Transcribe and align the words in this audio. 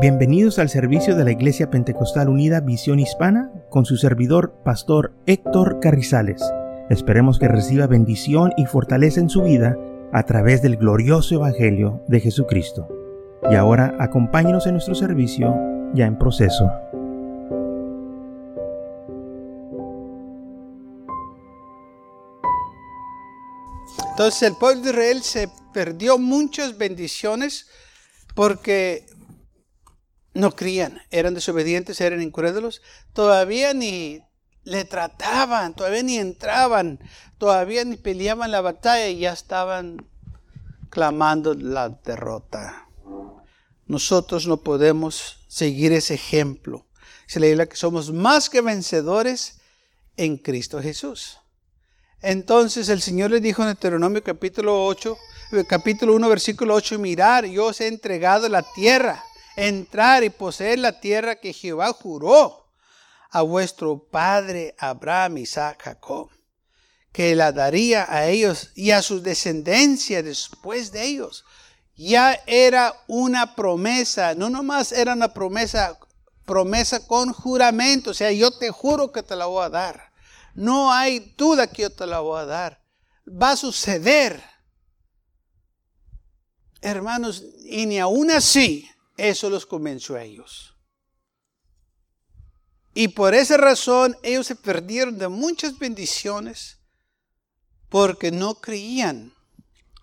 Bienvenidos 0.00 0.60
al 0.60 0.68
servicio 0.68 1.16
de 1.16 1.24
la 1.24 1.32
Iglesia 1.32 1.70
Pentecostal 1.70 2.28
Unida 2.28 2.60
Visión 2.60 3.00
Hispana 3.00 3.50
con 3.68 3.84
su 3.84 3.96
servidor, 3.96 4.54
Pastor 4.64 5.12
Héctor 5.26 5.80
Carrizales. 5.80 6.40
Esperemos 6.88 7.40
que 7.40 7.48
reciba 7.48 7.88
bendición 7.88 8.52
y 8.56 8.66
fortaleza 8.66 9.18
en 9.18 9.28
su 9.28 9.42
vida 9.42 9.76
a 10.12 10.22
través 10.22 10.62
del 10.62 10.76
glorioso 10.76 11.34
Evangelio 11.34 12.00
de 12.06 12.20
Jesucristo. 12.20 12.86
Y 13.50 13.56
ahora 13.56 13.96
acompáñenos 13.98 14.68
en 14.68 14.74
nuestro 14.74 14.94
servicio 14.94 15.52
ya 15.94 16.06
en 16.06 16.16
proceso. 16.16 16.70
Entonces 24.10 24.42
el 24.44 24.54
pueblo 24.54 24.80
de 24.80 24.90
Israel 24.90 25.22
se 25.22 25.48
perdió 25.72 26.18
muchas 26.18 26.78
bendiciones 26.78 27.66
porque 28.36 29.07
no 30.38 30.52
crían, 30.54 31.02
eran 31.10 31.34
desobedientes, 31.34 32.00
eran 32.00 32.22
incrédulos, 32.22 32.80
todavía 33.12 33.74
ni 33.74 34.22
le 34.62 34.84
trataban, 34.84 35.74
todavía 35.74 36.04
ni 36.04 36.18
entraban, 36.18 37.00
todavía 37.38 37.84
ni 37.84 37.96
peleaban 37.96 38.52
la 38.52 38.60
batalla 38.60 39.08
y 39.08 39.18
ya 39.18 39.32
estaban 39.32 40.06
clamando 40.90 41.54
la 41.54 41.88
derrota. 41.88 42.86
Nosotros 43.86 44.46
no 44.46 44.58
podemos 44.58 45.40
seguir 45.48 45.92
ese 45.92 46.14
ejemplo. 46.14 46.86
Se 47.26 47.40
le 47.40 47.50
dice 47.50 47.68
que 47.68 47.76
somos 47.76 48.12
más 48.12 48.48
que 48.48 48.60
vencedores 48.60 49.58
en 50.16 50.36
Cristo 50.36 50.80
Jesús. 50.80 51.38
Entonces 52.22 52.88
el 52.90 53.02
Señor 53.02 53.32
le 53.32 53.40
dijo 53.40 53.62
en 53.62 53.68
Deuteronomio 53.68 54.22
capítulo 54.22 54.86
8, 54.86 55.16
capítulo 55.68 56.14
1, 56.14 56.28
versículo 56.28 56.74
8, 56.74 56.96
mirar, 57.00 57.44
yo 57.46 57.66
os 57.66 57.80
he 57.80 57.88
entregado 57.88 58.48
la 58.48 58.62
tierra 58.74 59.24
entrar 59.58 60.22
y 60.22 60.30
poseer 60.30 60.78
la 60.78 61.00
tierra 61.00 61.40
que 61.40 61.52
Jehová 61.52 61.92
juró 61.92 62.70
a 63.30 63.42
vuestro 63.42 63.98
padre 63.98 64.76
Abraham, 64.78 65.38
Isaac, 65.38 65.82
Jacob, 65.82 66.30
que 67.12 67.34
la 67.34 67.50
daría 67.50 68.06
a 68.08 68.28
ellos 68.28 68.70
y 68.76 68.92
a 68.92 69.02
su 69.02 69.20
descendencia 69.20 70.22
después 70.22 70.92
de 70.92 71.04
ellos. 71.04 71.44
Ya 71.96 72.40
era 72.46 72.94
una 73.08 73.56
promesa, 73.56 74.36
no 74.36 74.48
nomás 74.48 74.92
era 74.92 75.14
una 75.14 75.34
promesa, 75.34 75.98
promesa 76.46 77.04
con 77.04 77.32
juramento, 77.32 78.10
o 78.10 78.14
sea, 78.14 78.30
yo 78.30 78.52
te 78.52 78.70
juro 78.70 79.10
que 79.10 79.24
te 79.24 79.34
la 79.34 79.46
voy 79.46 79.64
a 79.64 79.70
dar. 79.70 80.12
No 80.54 80.92
hay 80.92 81.34
duda 81.36 81.66
que 81.66 81.82
yo 81.82 81.90
te 81.90 82.06
la 82.06 82.20
voy 82.20 82.40
a 82.40 82.46
dar. 82.46 82.80
Va 83.26 83.50
a 83.50 83.56
suceder. 83.56 84.40
Hermanos, 86.80 87.42
y 87.64 87.86
ni 87.86 87.98
aún 87.98 88.30
así, 88.30 88.88
eso 89.18 89.50
los 89.50 89.66
convenció 89.66 90.16
a 90.16 90.22
ellos. 90.22 90.74
Y 92.94 93.08
por 93.08 93.34
esa 93.34 93.56
razón 93.56 94.16
ellos 94.22 94.46
se 94.46 94.56
perdieron 94.56 95.18
de 95.18 95.28
muchas 95.28 95.78
bendiciones 95.78 96.78
porque 97.88 98.30
no 98.30 98.54
creían 98.60 99.34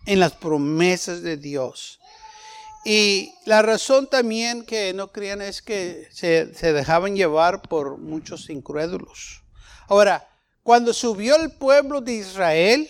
en 0.05 0.19
las 0.19 0.33
promesas 0.33 1.21
de 1.21 1.38
Dios. 1.38 1.99
Y 2.86 3.33
la 3.45 3.61
razón 3.63 4.08
también 4.08 4.63
que 4.63 4.93
no 4.93 5.11
creían 5.11 5.41
es 5.41 5.61
que 5.61 6.08
se, 6.11 6.53
se 6.53 6.71
dejaban 6.71 7.16
llevar 7.16 7.63
por 7.63 7.97
muchos 7.97 8.49
incrédulos. 8.49 9.41
Ahora, 9.88 10.30
cuando 10.61 10.93
subió 10.93 11.36
el 11.36 11.52
pueblo 11.52 12.02
de 12.02 12.13
Israel, 12.13 12.89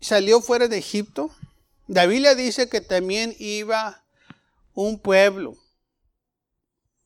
salió 0.00 0.40
fuera 0.40 0.68
de 0.68 0.78
Egipto, 0.78 1.30
la 1.86 2.04
Biblia 2.04 2.34
dice 2.34 2.68
que 2.68 2.82
también 2.82 3.34
iba 3.38 4.04
un 4.80 5.00
pueblo 5.00 5.56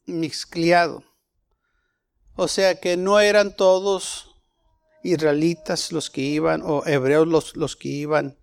mixcliado. 0.04 1.02
O 2.36 2.46
sea 2.46 2.78
que 2.78 2.98
no 2.98 3.18
eran 3.18 3.56
todos 3.56 4.36
israelitas 5.02 5.90
los 5.90 6.10
que 6.10 6.20
iban 6.20 6.60
o 6.62 6.84
hebreos 6.86 7.26
los, 7.26 7.56
los 7.56 7.74
que 7.74 7.88
iban 7.88 8.36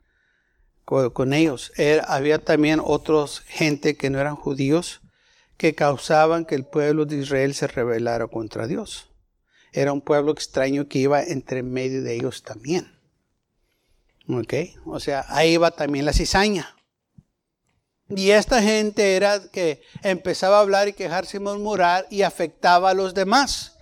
con, 0.83 1.33
ellos. 1.33 1.71
había 2.07 2.43
también 2.43 2.81
otros 2.83 3.41
gente 3.41 3.95
que 3.95 4.09
no 4.09 4.19
eran 4.19 4.35
judíos 4.35 5.01
que 5.57 5.75
causaban 5.75 6.45
que 6.45 6.55
el 6.55 6.65
pueblo 6.65 7.05
de 7.05 7.17
Israel 7.17 7.53
se 7.53 7.67
rebelara 7.67 8.25
contra 8.25 8.65
Dios. 8.65 9.11
Era 9.71 9.93
un 9.93 10.01
pueblo 10.01 10.31
extraño 10.31 10.87
que 10.87 10.97
iba 10.97 11.21
entre 11.21 11.61
medio 11.61 12.01
de 12.01 12.15
ellos 12.15 12.41
también. 12.41 12.97
¿Ok? 14.27 14.53
O 14.85 14.99
sea, 14.99 15.23
ahí 15.27 15.53
iba 15.53 15.69
también 15.69 16.05
la 16.05 16.13
cizaña. 16.13 16.78
Y 18.09 18.31
esta 18.31 18.61
gente 18.61 19.15
era 19.15 19.39
que 19.51 19.81
empezaba 20.01 20.57
a 20.57 20.61
hablar 20.61 20.87
y 20.87 20.93
quejarse 20.93 21.37
y 21.37 21.39
murmurar 21.39 22.07
y 22.09 22.23
afectaba 22.23 22.89
a 22.89 22.93
los 22.95 23.13
demás. 23.13 23.75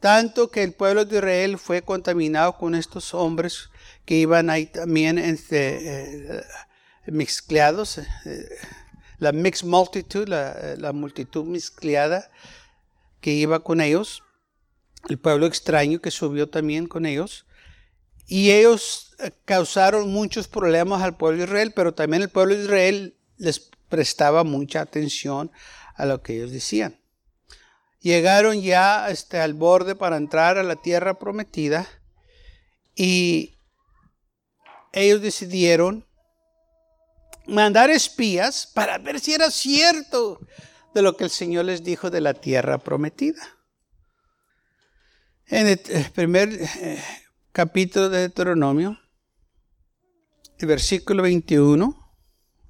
Tanto 0.00 0.50
que 0.50 0.62
el 0.62 0.72
pueblo 0.72 1.04
de 1.04 1.16
Israel 1.16 1.58
fue 1.58 1.82
contaminado 1.82 2.56
con 2.56 2.74
estos 2.74 3.14
hombres 3.14 3.70
que 4.04 4.14
iban 4.14 4.50
ahí 4.50 4.66
también 4.66 5.18
este, 5.18 6.38
eh, 6.38 6.44
mezclados, 7.06 7.98
eh, 7.98 8.04
la 9.18 9.32
mixed 9.32 9.66
multitude, 9.66 10.28
la, 10.28 10.74
la 10.76 10.92
multitud 10.92 11.44
mezclada 11.44 12.30
que 13.20 13.32
iba 13.32 13.60
con 13.60 13.80
ellos, 13.80 14.22
el 15.08 15.18
pueblo 15.18 15.46
extraño 15.46 16.00
que 16.00 16.10
subió 16.10 16.48
también 16.48 16.86
con 16.86 17.06
ellos. 17.06 17.46
Y 18.26 18.50
ellos 18.50 19.14
eh, 19.20 19.30
causaron 19.44 20.12
muchos 20.12 20.48
problemas 20.48 21.02
al 21.02 21.16
pueblo 21.16 21.38
de 21.38 21.44
Israel, 21.44 21.72
pero 21.74 21.94
también 21.94 22.22
el 22.22 22.28
pueblo 22.28 22.54
de 22.54 22.64
Israel 22.64 23.16
les 23.38 23.60
prestaba 23.88 24.44
mucha 24.44 24.80
atención 24.80 25.50
a 25.94 26.06
lo 26.06 26.22
que 26.22 26.34
ellos 26.36 26.52
decían. 26.52 27.00
Llegaron 28.00 28.62
ya 28.62 29.08
este, 29.10 29.38
al 29.38 29.54
borde 29.54 29.94
para 29.94 30.16
entrar 30.16 30.58
a 30.58 30.62
la 30.62 30.76
tierra 30.76 31.18
prometida 31.18 31.88
y 32.94 33.58
ellos 34.92 35.20
decidieron 35.20 36.06
mandar 37.46 37.90
espías 37.90 38.66
para 38.66 38.98
ver 38.98 39.20
si 39.20 39.34
era 39.34 39.50
cierto 39.50 40.40
de 40.94 41.02
lo 41.02 41.16
que 41.16 41.24
el 41.24 41.30
Señor 41.30 41.66
les 41.66 41.84
dijo 41.84 42.10
de 42.10 42.20
la 42.20 42.34
tierra 42.34 42.78
prometida. 42.78 43.42
En 45.46 45.66
el 45.66 46.10
primer 46.12 46.48
eh, 46.52 47.02
capítulo 47.52 48.08
de 48.08 48.20
Deuteronomio, 48.20 48.98
el 50.58 50.66
versículo 50.66 51.22
21, 51.22 52.05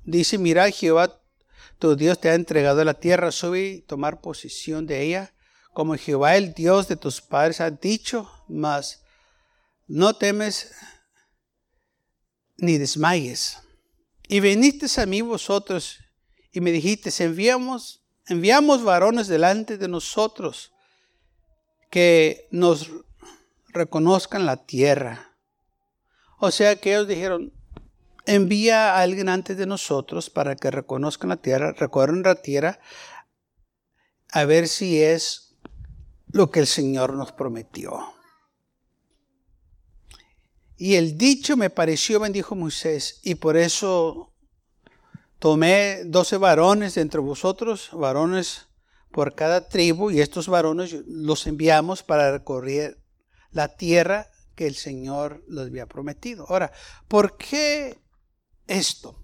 Dice, 0.06 0.38
mira, 0.38 0.70
Jehová, 0.70 1.20
tu 1.80 1.96
Dios 1.96 2.20
te 2.20 2.30
ha 2.30 2.34
entregado 2.34 2.84
la 2.84 2.94
tierra, 2.94 3.32
sube 3.32 3.66
y 3.66 3.80
tomar 3.82 4.20
posesión 4.20 4.86
de 4.86 5.02
ella, 5.02 5.34
como 5.74 5.96
Jehová, 5.96 6.36
el 6.36 6.54
Dios 6.54 6.86
de 6.86 6.96
tus 6.96 7.20
padres, 7.20 7.60
ha 7.60 7.70
dicho, 7.70 8.30
mas 8.48 9.02
no 9.88 10.14
temes 10.14 10.72
ni 12.56 12.78
desmayes. 12.78 13.58
Y 14.28 14.38
viniste 14.40 14.86
a 15.00 15.06
mí 15.06 15.20
vosotros 15.22 15.98
y 16.52 16.60
me 16.60 16.70
dijiste, 16.70 17.10
enviamos, 17.22 18.04
enviamos 18.28 18.84
varones 18.84 19.26
delante 19.26 19.76
de 19.76 19.88
nosotros 19.88 20.72
que 21.90 22.46
nos 22.52 22.90
reconozcan 23.68 24.46
la 24.46 24.64
tierra. 24.64 25.36
O 26.38 26.50
sea 26.50 26.76
que 26.76 26.92
ellos 26.92 27.08
dijeron, 27.08 27.52
envía 28.26 28.94
a 28.94 29.03
alguien 29.03 29.28
antes 29.28 29.56
de 29.56 29.66
nosotros 29.66 30.31
para 30.31 30.56
que 30.56 30.70
reconozcan 30.70 31.31
la 31.31 31.37
tierra, 31.37 31.72
recorran 31.72 32.22
la 32.22 32.34
tierra, 32.34 32.81
a 34.31 34.44
ver 34.44 34.69
si 34.69 35.03
es 35.03 35.56
lo 36.28 36.50
que 36.50 36.60
el 36.60 36.66
Señor 36.66 37.15
nos 37.15 37.32
prometió. 37.32 38.12
Y 40.76 40.97
el 40.97 41.16
dicho 41.16 41.56
me 41.56 41.70
pareció, 41.70 42.20
bendijo 42.20 42.54
Moisés, 42.54 43.20
y 43.22 43.36
por 43.36 43.56
eso 43.56 44.34
tomé 45.39 46.03
doce 46.04 46.36
varones 46.36 46.97
de 46.97 47.00
entre 47.00 47.21
vosotros, 47.21 47.91
varones 47.92 48.66
por 49.10 49.34
cada 49.34 49.68
tribu, 49.68 50.10
y 50.10 50.21
estos 50.21 50.48
varones 50.48 50.95
los 51.06 51.47
enviamos 51.47 52.03
para 52.03 52.30
recorrer 52.30 52.98
la 53.53 53.68
tierra 53.77 54.30
que 54.54 54.66
el 54.66 54.74
Señor 54.74 55.42
les 55.48 55.68
había 55.68 55.86
prometido. 55.86 56.47
Ahora, 56.48 56.72
¿por 57.09 57.39
qué 57.39 57.98
esto? 58.66 59.22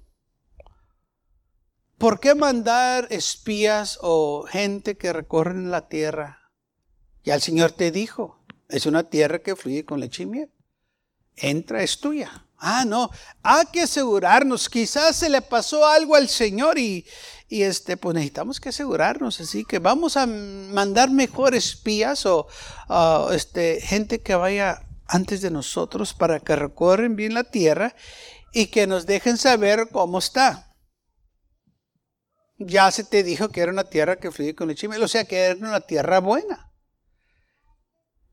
¿Por 1.99 2.19
qué 2.19 2.35
mandar 2.35 3.07
espías 3.11 3.99
o 4.03 4.43
gente 4.43 4.97
que 4.97 5.13
recorren 5.13 5.71
la 5.71 5.89
tierra? 5.89 6.51
Ya 7.23 7.35
el 7.37 7.41
Señor 7.41 7.71
te 7.71 7.93
dijo, 7.93 8.45
es 8.69 8.87
una 8.87 9.05
tierra 9.05 9.39
que 9.39 9.55
fluye 9.55 9.85
con 9.85 10.01
leche 10.01 10.25
y 10.25 10.27
miel. 10.27 10.51
Entra, 11.37 11.83
es 11.83 12.01
tuya. 12.01 12.47
Ah, 12.59 12.85
no, 12.85 13.11
hay 13.43 13.67
que 13.73 13.83
asegurarnos. 13.83 14.69
Quizás 14.69 15.17
se 15.17 15.29
le 15.29 15.43
pasó 15.43 15.87
algo 15.87 16.17
al 16.17 16.29
Señor 16.29 16.79
y, 16.79 17.07
y 17.49 17.63
este, 17.63 17.97
pues 17.97 18.15
necesitamos 18.15 18.61
que 18.61 18.71
asegurarnos. 18.71 19.41
Así 19.41 19.65
que 19.65 19.79
vamos 19.79 20.17
a 20.17 20.27
mandar 20.27 21.11
mejores 21.11 21.67
espías 21.67 22.27
o 22.27 22.49
este, 23.33 23.81
gente 23.81 24.21
que 24.23 24.35
vaya 24.35 24.87
antes 25.07 25.41
de 25.43 25.51
nosotros 25.51 26.15
para 26.15 26.41
que 26.41 26.57
recorren 26.57 27.15
bien 27.15 27.35
la 27.35 27.45
tierra 27.45 27.95
y 28.53 28.67
que 28.67 28.87
nos 28.87 29.07
dejen 29.07 29.39
saber 29.39 29.89
cómo 29.91 30.19
está. 30.19 30.69
Ya 32.59 32.91
se 32.91 33.03
te 33.03 33.23
dijo 33.23 33.49
que 33.49 33.63
era 33.63 33.73
una 33.73 33.85
tierra 33.85 34.17
que 34.17 34.31
fluye 34.31 34.55
con 34.55 34.69
leche 34.69 34.87
y 34.87 34.89
miel, 34.89 35.03
o 35.03 35.09
sea 35.09 35.25
que 35.25 35.39
era 35.39 35.57
una 35.57 35.81
tierra 35.81 36.21
buena. 36.21 36.71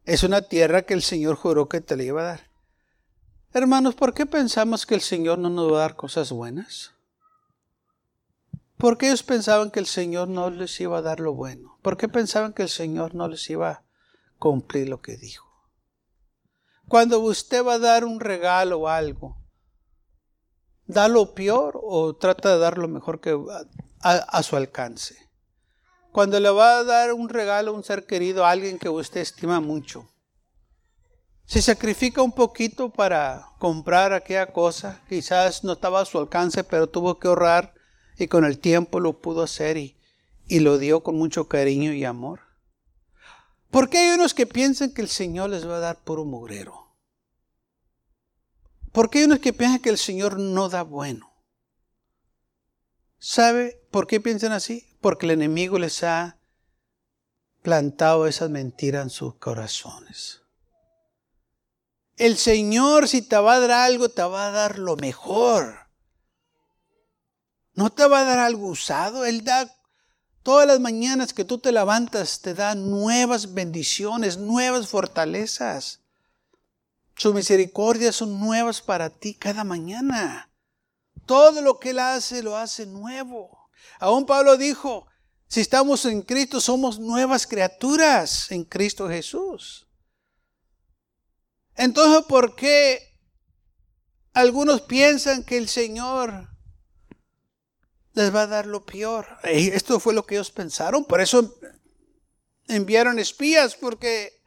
Es 0.03 0.23
una 0.23 0.41
tierra 0.41 0.83
que 0.83 0.93
el 0.93 1.01
Señor 1.01 1.35
juró 1.35 1.69
que 1.69 1.81
te 1.81 1.95
la 1.95 2.03
iba 2.03 2.21
a 2.21 2.25
dar. 2.25 2.51
Hermanos, 3.53 3.95
¿por 3.95 4.13
qué 4.13 4.25
pensamos 4.25 4.85
que 4.85 4.93
el 4.95 5.01
Señor 5.01 5.39
no 5.39 5.49
nos 5.49 5.71
va 5.71 5.77
a 5.77 5.81
dar 5.81 5.95
cosas 5.95 6.31
buenas? 6.31 6.91
¿Por 8.77 8.97
qué 8.97 9.07
ellos 9.07 9.23
pensaban 9.23 9.71
que 9.71 9.79
el 9.79 9.87
Señor 9.87 10.27
no 10.27 10.49
les 10.49 10.79
iba 10.79 10.97
a 10.97 11.01
dar 11.01 11.19
lo 11.19 11.33
bueno? 11.33 11.77
¿Por 11.81 11.97
qué 11.97 12.07
pensaban 12.07 12.53
que 12.53 12.63
el 12.63 12.69
Señor 12.69 13.15
no 13.15 13.27
les 13.27 13.49
iba 13.49 13.69
a 13.71 13.83
cumplir 14.37 14.87
lo 14.87 15.01
que 15.01 15.17
dijo? 15.17 15.49
Cuando 16.87 17.19
usted 17.19 17.65
va 17.65 17.73
a 17.73 17.79
dar 17.79 18.05
un 18.05 18.19
regalo 18.19 18.79
o 18.79 18.87
algo, 18.87 19.38
¿da 20.89 21.07
lo 21.07 21.35
peor 21.35 21.79
o 21.83 22.15
trata 22.15 22.49
de 22.49 22.57
dar 22.57 22.79
lo 22.79 22.87
mejor 22.87 23.21
que 23.21 23.37
a, 24.01 24.43
su 24.43 24.55
alcance? 24.55 25.15
Cuando 26.11 26.39
le 26.39 26.49
va 26.49 26.79
a 26.79 26.83
dar 26.83 27.13
un 27.13 27.29
regalo 27.29 27.71
a 27.71 27.73
un 27.75 27.83
ser 27.83 28.07
querido, 28.07 28.43
a 28.43 28.49
alguien 28.49 28.79
que 28.79 28.89
usted 28.89 29.21
estima 29.21 29.59
mucho, 29.59 30.09
se 31.45 31.61
sacrifica 31.61 32.23
un 32.23 32.31
poquito 32.31 32.89
para 32.89 33.51
comprar 33.59 34.13
aquella 34.13 34.51
cosa, 34.51 34.99
quizás 35.07 35.63
no 35.63 35.73
estaba 35.73 36.01
a 36.01 36.05
su 36.05 36.17
alcance, 36.17 36.63
pero 36.63 36.87
tuvo 36.87 37.19
que 37.19 37.27
ahorrar 37.27 37.75
y 38.17 38.27
con 38.27 38.43
el 38.43 38.57
tiempo 38.57 38.99
lo 38.99 39.21
pudo 39.21 39.43
hacer 39.43 39.77
y, 39.77 39.95
y 40.47 40.59
lo 40.59 40.79
dio 40.79 41.03
con 41.03 41.15
mucho 41.15 41.47
cariño 41.47 41.93
y 41.93 42.03
amor. 42.03 42.41
¿Por 43.69 43.89
qué 43.89 43.99
hay 43.99 44.09
unos 44.15 44.33
que 44.33 44.47
piensan 44.47 44.91
que 44.91 45.03
el 45.03 45.07
Señor 45.07 45.51
les 45.51 45.67
va 45.69 45.77
a 45.77 45.79
dar 45.79 45.97
puro 46.03 46.25
mugrero? 46.25 46.88
¿Por 48.91 49.09
qué 49.09 49.19
hay 49.19 49.25
unos 49.25 49.39
que 49.39 49.53
piensan 49.53 49.79
que 49.79 49.89
el 49.89 49.97
Señor 49.97 50.39
no 50.39 50.69
da 50.69 50.83
bueno? 50.83 51.31
¿Sabe 53.19 53.81
por 53.91 54.07
qué 54.07 54.19
piensan 54.19 54.51
así? 54.51 54.97
Porque 55.01 55.25
el 55.25 55.31
enemigo 55.31 55.77
les 55.77 56.03
ha 56.03 56.39
plantado 57.61 58.25
esas 58.27 58.49
mentiras 58.49 59.03
en 59.03 59.09
sus 59.09 59.35
corazones. 59.35 60.41
El 62.15 62.37
Señor, 62.37 63.07
si 63.07 63.21
te 63.21 63.37
va 63.37 63.53
a 63.53 63.59
dar 63.59 63.71
algo, 63.71 64.09
te 64.09 64.23
va 64.23 64.47
a 64.47 64.51
dar 64.51 64.79
lo 64.79 64.95
mejor. 64.97 65.87
No 67.73 67.89
te 67.89 68.07
va 68.07 68.21
a 68.21 68.25
dar 68.25 68.39
algo 68.39 68.67
usado. 68.67 69.23
Él 69.23 69.43
da 69.43 69.73
todas 70.43 70.67
las 70.67 70.79
mañanas 70.79 71.31
que 71.33 71.45
tú 71.45 71.59
te 71.59 71.71
levantas, 71.71 72.41
te 72.41 72.53
da 72.53 72.75
nuevas 72.75 73.53
bendiciones, 73.53 74.37
nuevas 74.37 74.87
fortalezas. 74.87 76.01
Sus 77.19 77.33
misericordias 77.33 78.15
son 78.15 78.39
nuevas 78.39 78.81
para 78.81 79.09
ti 79.09 79.33
cada 79.33 79.65
mañana. 79.65 80.49
Todo 81.25 81.61
lo 81.61 81.77
que 81.77 81.89
Él 81.89 81.99
hace, 81.99 82.41
lo 82.41 82.55
hace 82.55 82.85
nuevo. 82.85 83.69
Aún 83.99 84.25
Pablo 84.25 84.55
dijo, 84.55 85.05
si 85.45 85.59
estamos 85.59 86.05
en 86.05 86.21
Cristo, 86.21 86.61
somos 86.61 86.97
nuevas 86.97 87.45
criaturas 87.45 88.49
en 88.51 88.63
Cristo 88.63 89.09
Jesús. 89.09 89.85
Entonces, 91.75 92.23
¿por 92.23 92.55
qué 92.55 93.19
algunos 94.31 94.79
piensan 94.79 95.43
que 95.43 95.57
el 95.57 95.67
Señor 95.67 96.47
les 98.13 98.33
va 98.33 98.43
a 98.43 98.47
dar 98.47 98.65
lo 98.65 98.85
peor? 98.85 99.27
Esto 99.43 99.99
fue 99.99 100.13
lo 100.13 100.25
que 100.25 100.35
ellos 100.35 100.51
pensaron, 100.51 101.03
por 101.03 101.19
eso 101.19 101.53
enviaron 102.69 103.19
espías, 103.19 103.75
porque 103.75 104.38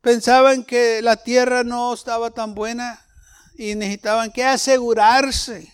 pensaban 0.00 0.64
que 0.64 1.02
la 1.02 1.16
tierra 1.16 1.64
no 1.64 1.92
estaba 1.92 2.30
tan 2.30 2.54
buena 2.54 3.00
y 3.56 3.74
necesitaban 3.74 4.32
que 4.32 4.44
asegurarse. 4.44 5.72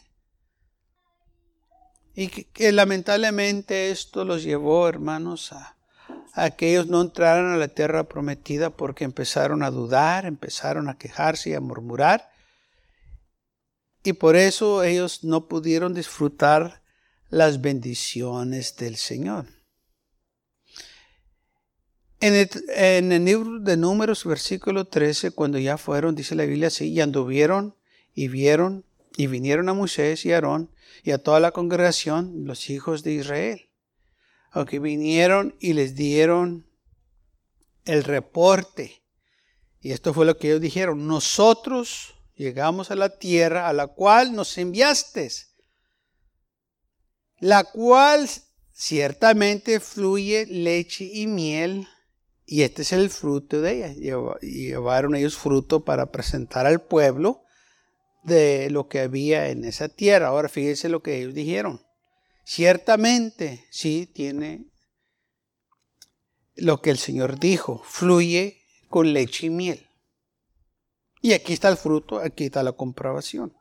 Y 2.15 2.29
que, 2.29 2.73
lamentablemente 2.73 3.91
esto 3.91 4.25
los 4.25 4.43
llevó, 4.43 4.89
hermanos, 4.89 5.53
a 5.53 5.77
a 6.37 6.51
que 6.51 6.71
ellos 6.71 6.87
no 6.87 7.01
entraran 7.01 7.51
a 7.51 7.57
la 7.57 7.69
tierra 7.69 8.05
prometida 8.05 8.69
porque 8.69 9.05
empezaron 9.05 9.63
a 9.63 9.71
dudar, 9.71 10.27
empezaron 10.27 10.91
a 10.91 10.99
quejarse 10.99 11.51
y 11.51 11.55
a 11.55 11.61
murmurar. 11.61 12.31
Y 14.05 14.13
por 14.13 14.37
eso 14.37 14.85
ellos 14.85 15.25
no 15.25 15.49
pudieron 15.49 15.95
disfrutar 15.95 16.83
las 17.31 17.63
bendiciones 17.63 18.77
del 18.77 18.97
Señor. 18.97 19.47
En 22.21 23.13
el, 23.13 23.25
libro 23.25 23.61
de 23.61 23.77
Números, 23.77 24.25
versículo 24.25 24.87
13, 24.87 25.33
cuando 25.33 25.59
ya 25.59 25.77
fueron, 25.77 26.15
dice 26.15 26.35
la 26.35 26.45
Biblia 26.45 26.69
así, 26.69 26.89
y 26.89 27.01
anduvieron 27.01 27.77
y 28.15 28.29
vieron 28.29 28.85
y 29.19 29.27
vinieron 29.27 29.69
a 29.69 29.75
Moisés 29.75 30.25
y 30.25 30.33
a 30.33 30.37
Aarón 30.37 30.71
y 31.03 31.11
a 31.11 31.19
toda 31.19 31.41
la 31.41 31.53
congregación, 31.53 32.45
los 32.45 32.71
hijos 32.71 33.03
de 33.03 33.13
Israel 33.13 33.67
que 34.65 34.79
vinieron 34.79 35.55
y 35.61 35.75
les 35.75 35.95
dieron 35.95 36.67
el 37.85 38.05
reporte. 38.05 39.03
Y 39.81 39.93
esto 39.93 40.15
fue 40.15 40.25
lo 40.25 40.39
que 40.39 40.49
ellos 40.49 40.63
dijeron. 40.63 41.07
Nosotros 41.07 42.15
llegamos 42.35 42.91
a 42.91 42.97
la 42.97 43.19
tierra 43.19 43.69
a 43.69 43.73
la 43.75 43.89
cual 43.89 44.35
nos 44.35 44.57
enviaste, 44.57 45.31
la 47.41 47.65
cual 47.65 48.29
ciertamente 48.73 49.79
fluye 49.81 50.47
leche 50.47 51.05
y 51.05 51.27
miel, 51.27 51.87
y 52.47 52.63
este 52.63 52.83
es 52.83 52.93
el 52.93 53.11
fruto 53.11 53.61
de 53.61 53.73
ella. 53.73 53.93
Llevaron 54.41 55.17
ellos 55.17 55.37
fruto 55.37 55.85
para 55.85 56.13
presentar 56.13 56.65
al 56.65 56.81
pueblo 56.81 57.43
de 58.23 58.71
lo 58.71 58.89
que 58.89 59.01
había 59.01 59.49
en 59.49 59.65
esa 59.65 59.89
tierra. 59.89 60.29
Ahora 60.29 60.49
fíjense 60.49 60.89
lo 60.89 61.03
que 61.03 61.19
ellos 61.19 61.35
dijeron. 61.35 61.85
Ciertamente, 62.45 63.67
sí, 63.71 64.07
tiene 64.07 64.67
lo 66.55 66.81
que 66.81 66.91
el 66.91 66.99
Señor 66.99 67.41
dijo, 67.41 67.83
fluye 67.85 68.63
con 68.89 69.13
leche 69.13 69.47
y 69.47 69.51
miel. 69.51 69.89
Y 71.21 71.33
aquí 71.33 71.53
está 71.53 71.69
el 71.69 71.77
fruto, 71.77 72.21
aquí 72.21 72.45
está 72.45 72.63
la 72.63 72.73
comprobación. 72.73 73.57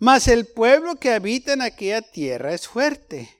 Mas 0.00 0.26
el 0.26 0.46
pueblo 0.46 0.96
que 0.96 1.12
habita 1.12 1.52
en 1.52 1.62
aquella 1.62 2.02
tierra 2.02 2.52
es 2.52 2.66
fuerte, 2.66 3.30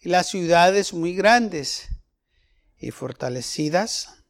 y 0.00 0.08
las 0.08 0.28
ciudades 0.28 0.94
muy 0.94 1.14
grandes 1.14 1.88
y 2.84 2.90
fortalecidas. 2.90 4.24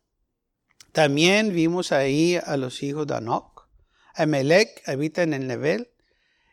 También 0.93 1.53
vimos 1.53 1.91
ahí 1.91 2.37
a 2.37 2.57
los 2.57 2.83
hijos 2.83 3.07
de 3.07 3.17
Anoc. 3.17 3.69
Amelec 4.15 4.89
habita 4.89 5.23
en 5.23 5.35
el 5.35 5.47
Nebel, 5.49 5.91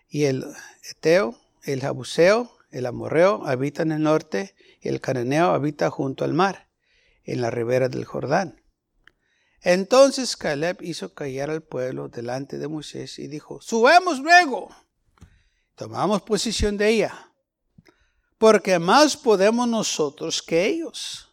y 0.09 0.25
el 0.25 0.43
Eteo, 0.89 1.39
el 1.63 1.81
Jabuseo, 1.81 2.51
el 2.71 2.85
Amorreo 2.85 3.45
habita 3.45 3.83
en 3.83 3.91
el 3.93 4.01
norte 4.01 4.55
y 4.81 4.89
el 4.89 4.99
Cananeo 4.99 5.51
habita 5.51 5.89
junto 5.89 6.25
al 6.25 6.33
mar, 6.33 6.69
en 7.23 7.39
la 7.39 7.49
ribera 7.49 7.87
del 7.87 8.05
Jordán. 8.05 8.61
Entonces 9.61 10.35
Caleb 10.35 10.81
hizo 10.81 11.13
callar 11.13 11.49
al 11.49 11.61
pueblo 11.61 12.09
delante 12.09 12.57
de 12.57 12.67
Moisés 12.67 13.19
y 13.19 13.27
dijo, 13.27 13.61
subamos 13.61 14.19
luego, 14.19 14.75
tomamos 15.75 16.23
posición 16.23 16.77
de 16.77 16.89
ella, 16.89 17.31
porque 18.37 18.79
más 18.79 19.15
podemos 19.15 19.67
nosotros 19.67 20.41
que 20.41 20.65
ellos. 20.65 21.30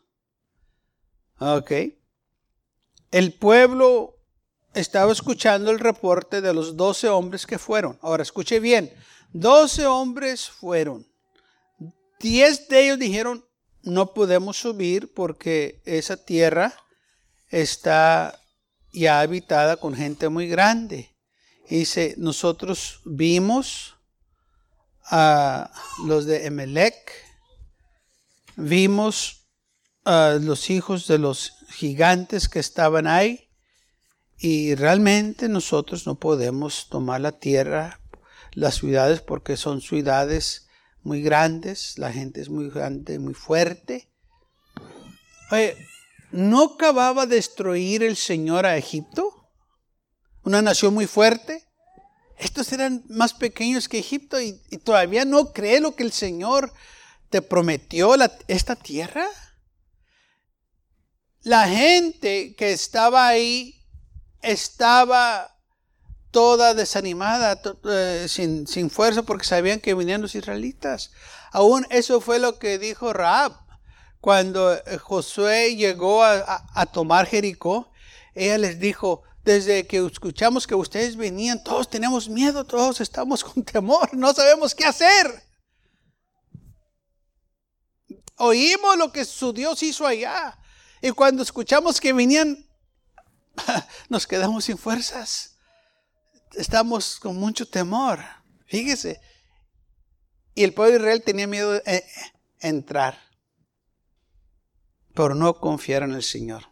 Ok. 1.39 1.73
El 3.11 3.33
pueblo 3.33 4.17
estaba 4.75 5.13
escuchando 5.13 5.71
el 5.71 5.79
reporte 5.79 6.41
de 6.41 6.53
los 6.53 6.77
doce 6.77 7.09
hombres 7.09 7.47
que 7.47 7.59
fueron. 7.59 7.99
Ahora 8.03 8.23
escuche 8.23 8.61
bien, 8.61 8.93
Doce 9.33 9.87
hombres 9.87 10.49
fueron. 10.49 11.07
Diez 12.19 12.67
de 12.69 12.85
ellos 12.85 12.99
dijeron, 12.99 13.45
no 13.83 14.15
podemos 14.15 14.57
subir 14.57 15.13
porque 15.13 15.83
esa 15.85 16.17
tierra 16.17 16.75
está 17.51 18.41
ya 18.93 19.21
habitada 19.21 19.77
con 19.77 19.95
gente 19.95 20.29
muy 20.31 20.49
grande. 20.49 21.15
dice, 21.69 22.15
nosotros 22.17 23.01
vimos 23.05 23.97
a 25.05 25.71
los 26.07 26.25
de 26.25 26.47
Emelec, 26.47 27.13
vimos 28.57 29.38
los 30.41 30.71
hijos 30.71 31.07
de 31.07 31.19
los 31.19 31.53
gigantes 31.69 32.49
que 32.49 32.61
estaban 32.61 33.07
ahí 33.07 33.49
y 34.39 34.75
realmente 34.75 35.49
nosotros 35.49 36.07
no 36.07 36.19
podemos 36.19 36.89
tomar 36.89 37.21
la 37.21 37.33
tierra 37.33 38.01
las 38.53 38.77
ciudades 38.77 39.21
porque 39.21 39.57
son 39.57 39.81
ciudades 39.81 40.67
muy 41.03 41.23
grandes, 41.23 41.99
la 41.99 42.13
gente 42.13 42.41
es 42.41 42.49
muy 42.49 42.69
grande, 42.71 43.19
muy 43.19 43.35
fuerte. 43.35 44.09
¿no 46.31 46.65
acababa 46.65 47.27
de 47.27 47.37
destruir 47.37 48.03
el 48.03 48.17
Señor 48.17 48.67
a 48.67 48.77
Egipto? 48.77 49.49
Una 50.43 50.61
nación 50.61 50.93
muy 50.93 51.07
fuerte. 51.07 51.65
Estos 52.37 52.73
eran 52.73 53.05
más 53.09 53.33
pequeños 53.33 53.89
que 53.89 53.99
Egipto 53.99 54.41
y, 54.41 54.53
todavía 54.85 55.25
no 55.25 55.53
cree 55.53 55.81
lo 55.81 55.95
que 55.95 56.03
el 56.03 56.13
Señor 56.13 56.73
te 57.31 57.43
prometió 57.43 58.15
esta 58.47 58.77
tierra. 58.77 59.27
La 61.43 61.69
gente 61.69 62.55
que 62.57 62.73
estaba 62.73 63.29
ahí 63.29 63.79
estaba 64.43 65.55
toda 66.31 66.75
desanimada, 66.75 67.61
eh, 67.85 68.27
sin, 68.29 68.67
sin, 68.67 68.91
fuerza, 68.91 69.23
porque 69.23 69.47
sabían 69.47 69.81
que 69.81 69.95
venían 69.95 70.21
los 70.23 70.35
israelitas. 70.35 71.11
Aún 71.53 71.87
eso 71.91 72.21
fue 72.21 72.39
lo 72.39 72.59
que 72.59 72.79
dijo 72.79 73.13
Raab. 73.13 73.53
Cuando 74.21 74.75
eh, 74.75 74.99
Josué 74.99 75.77
llegó 75.77 76.23
a, 76.25 76.67
a 76.75 76.87
tomar 76.87 77.27
Jericó, 77.27 77.91
ella 78.35 78.59
les 78.59 78.79
dijo, 78.79 79.23
desde 79.45 79.87
que 79.87 80.05
escuchamos 80.05 80.67
que 80.67 80.75
ustedes 80.75 81.17
venían, 81.17 81.63
todos 81.63 81.89
tenemos 81.89 82.29
miedo, 82.29 82.65
todos 82.65 83.01
estamos 83.01 83.43
con 83.45 83.63
temor, 83.63 84.13
no 84.15 84.33
sabemos 84.35 84.75
qué 84.75 84.85
hacer. 84.85 85.43
Oímos 88.37 88.97
lo 88.97 89.11
que 89.11 89.25
su 89.25 89.53
Dios 89.53 89.83
hizo 89.83 90.07
allá. 90.07 90.57
Y 91.01 91.11
cuando 91.13 91.43
escuchamos 91.43 92.01
que 92.01 92.13
venían, 92.13 92.67
nos 94.09 94.27
quedamos 94.27 94.65
sin 94.65 94.79
fuerzas. 94.79 95.57
Estamos 96.55 97.21
con 97.21 97.37
mucho 97.37 97.69
temor. 97.69 98.25
Fíjese. 98.67 99.21
Y 100.55 100.65
el 100.65 100.75
pueblo 100.75 100.95
de 100.95 100.99
Israel 100.99 101.23
tenía 101.23 101.47
miedo 101.47 101.73
de 101.73 101.83
eh, 101.87 102.05
entrar. 102.61 103.19
Pero 105.15 105.35
no 105.35 105.61
confiar 105.61 106.03
en 106.03 106.13
el 106.13 106.23
Señor. 106.23 106.65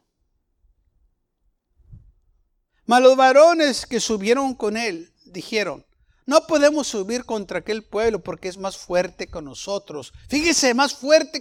Mas 2.84 3.02
los 3.02 3.16
varones 3.16 3.86
que 3.86 4.00
subieron 4.00 4.54
con 4.54 4.76
él 4.76 5.12
dijeron, 5.24 5.85
no 6.26 6.44
podemos 6.48 6.88
subir 6.88 7.24
contra 7.24 7.60
aquel 7.60 7.84
pueblo 7.84 8.18
porque 8.18 8.48
es 8.48 8.58
más 8.58 8.76
fuerte 8.76 9.28
que 9.28 9.40
nosotros. 9.40 10.12
Fíjese, 10.28 10.74
más 10.74 10.92
fuerte. 10.92 11.40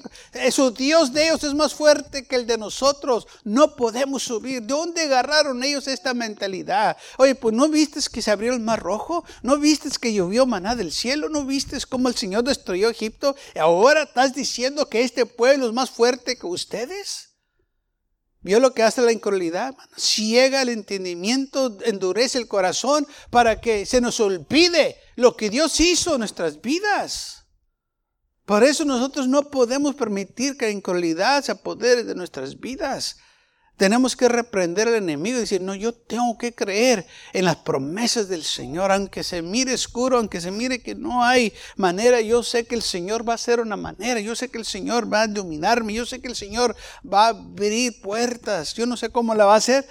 Su 0.52 0.70
Dios 0.70 1.12
de 1.12 1.26
ellos 1.26 1.44
es 1.44 1.56
más 1.56 1.74
fuerte 1.74 2.26
que 2.26 2.36
el 2.36 2.46
de 2.46 2.60
nosotros. 2.60 3.28
No 3.44 3.76
podemos 3.76 4.22
subir. 4.22 4.62
¿De 4.62 4.68
dónde 4.68 5.02
agarraron 5.02 5.64
ellos 5.64 5.88
esta 5.88 6.14
mentalidad? 6.14 6.98
Oye, 7.18 7.34
pues 7.34 7.56
¿no 7.56 7.68
viste 7.68 8.00
que 8.12 8.22
se 8.22 8.30
abrió 8.30 8.54
el 8.54 8.60
mar 8.60 8.80
rojo? 8.80 9.26
¿No 9.42 9.58
viste 9.58 9.90
que 10.00 10.14
llovió 10.14 10.46
maná 10.46 10.76
del 10.76 10.92
cielo? 10.92 11.30
¿No 11.30 11.46
viste 11.46 11.78
cómo 11.90 12.08
el 12.08 12.16
Señor 12.16 12.44
destruyó 12.44 12.90
Egipto? 12.90 13.36
¿Y 13.56 13.60
ahora 13.60 14.04
estás 14.04 14.36
diciendo 14.36 14.88
que 14.88 15.02
este 15.02 15.26
pueblo 15.26 15.66
es 15.66 15.74
más 15.74 15.90
fuerte 15.90 16.38
que 16.38 16.46
ustedes? 16.46 17.35
¿Vio 18.46 18.60
lo 18.60 18.76
que 18.76 18.84
hace 18.84 19.02
la 19.02 19.12
incredulidad? 19.12 19.76
Ciega 19.98 20.62
el 20.62 20.70
entendimiento, 20.70 21.80
endurece 21.84 22.38
el 22.38 22.48
corazón 22.48 23.08
para 23.32 23.60
que 23.60 23.88
se 23.88 24.02
nos 24.02 24.20
olvide 24.20 24.98
lo 25.16 25.36
que 25.36 25.50
Dios 25.50 25.80
hizo 25.80 26.14
en 26.14 26.20
nuestras 26.20 26.62
vidas. 26.62 27.48
Por 28.46 28.64
eso 28.64 28.86
nosotros 28.86 29.28
no 29.28 29.50
podemos 29.50 29.96
permitir 29.96 30.58
que 30.58 30.66
la 30.66 30.74
incredulidad 30.74 31.44
se 31.44 31.54
apodere 31.54 32.04
de 32.04 32.14
nuestras 32.14 32.60
vidas. 32.60 33.18
Tenemos 33.78 34.16
que 34.16 34.30
reprender 34.30 34.88
al 34.88 34.96
enemigo 34.96 35.38
y 35.38 35.42
decir, 35.42 35.62
no, 35.62 35.76
yo 35.76 35.94
tengo 35.94 36.38
que 36.38 36.56
creer 36.56 37.06
en 37.34 37.44
las 37.44 37.58
promesas 37.58 38.30
del 38.30 38.44
Señor, 38.44 38.90
aunque 38.90 39.22
se 39.22 39.42
mire 39.42 39.74
oscuro, 39.74 40.18
aunque 40.18 40.40
se 40.40 40.50
mire 40.50 40.82
que 40.82 40.96
no 40.96 41.26
hay 41.26 41.52
manera, 41.76 42.22
yo 42.22 42.42
sé 42.42 42.66
que 42.66 42.76
el 42.76 42.82
Señor 42.82 43.28
va 43.28 43.34
a 43.34 43.36
hacer 43.36 43.60
una 43.60 43.76
manera, 43.76 44.22
yo 44.22 44.34
sé 44.34 44.50
que 44.50 44.58
el 44.58 44.66
Señor 44.66 45.12
va 45.12 45.24
a 45.24 45.28
dominarme, 45.28 45.94
yo 45.94 46.06
sé 46.06 46.22
que 46.22 46.30
el 46.30 46.38
Señor 46.38 46.74
va 47.06 47.26
a 47.26 47.30
abrir 47.30 48.02
puertas, 48.02 48.74
yo 48.76 48.86
no 48.86 48.96
sé 48.96 49.10
cómo 49.10 49.36
la 49.36 49.44
va 49.44 49.56
a 49.56 49.58
hacer, 49.58 49.86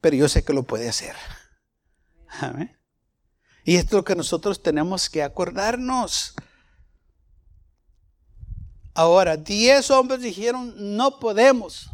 pero 0.00 0.16
yo 0.16 0.28
sé 0.28 0.44
que 0.44 0.52
lo 0.52 0.64
puede 0.64 0.88
hacer. 0.88 1.14
Y 3.62 3.76
esto 3.76 3.88
es 3.88 3.92
lo 4.00 4.04
que 4.04 4.16
nosotros 4.16 4.60
tenemos 4.60 5.08
que 5.08 5.22
acordarnos. 5.22 6.34
Ahora, 8.92 9.36
diez 9.36 9.92
hombres 9.92 10.20
dijeron, 10.20 10.74
no 10.96 11.20
podemos. 11.20 11.90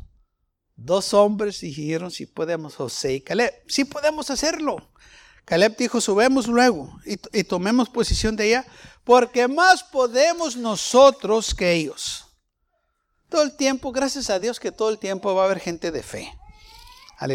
Dos 0.77 1.15
hombres 1.15 1.61
dijeron 1.61 2.11
si 2.11 2.27
podemos, 2.27 2.75
José 2.77 3.15
y 3.15 3.21
Caleb, 3.21 3.55
si 3.67 3.85
podemos 3.85 4.31
hacerlo. 4.31 4.91
Caleb 5.45 5.77
dijo, 5.77 6.01
subemos 6.01 6.47
luego 6.47 6.99
y, 7.05 7.45
tomemos 7.45 7.91
posición 7.91 8.35
de 8.35 8.49
ella, 8.49 8.67
porque 9.05 9.47
más 9.47 9.85
podemos 9.85 10.57
nosotros 10.57 11.55
que 11.55 11.73
ellos. 11.73 12.25
Todo 13.29 13.43
el 13.43 13.57
tiempo, 13.57 13.93
gracias 13.93 14.31
a 14.31 14.39
Dios 14.39 14.59
que 14.59 14.73
todo 14.73 14.91
el 14.91 14.99
tiempo 14.99 15.35
va 15.35 15.43
a 15.43 15.45
haber 15.47 15.61
gente 15.61 15.91
de 15.91 16.03
fe. 16.03 16.33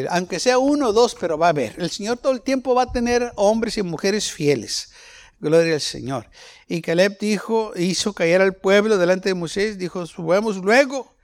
Aunque 0.09 0.39
sea 0.39 0.57
uno 0.57 0.89
o 0.89 0.93
dos, 0.93 1.15
pero 1.19 1.37
va 1.37 1.47
a 1.47 1.49
haber. 1.49 1.75
El 1.77 1.89
Señor 1.89 2.17
todo 2.17 2.33
el 2.33 2.41
tiempo 2.41 2.75
va 2.75 2.83
a 2.83 2.91
tener 2.91 3.31
hombres 3.35 3.77
y 3.77 3.83
mujeres 3.83 4.31
fieles. 4.31 4.91
Gloria 5.39 5.75
al 5.75 5.81
Señor. 5.81 6.29
Y 6.67 6.81
Caleb 6.81 7.17
dijo, 7.19 7.71
hizo 7.75 8.13
caer 8.13 8.41
al 8.41 8.55
pueblo 8.55 8.97
delante 8.97 9.29
de 9.29 9.35
Moisés, 9.35 9.77
dijo, 9.77 10.05
subamos 10.05 10.57
luego 10.57 11.15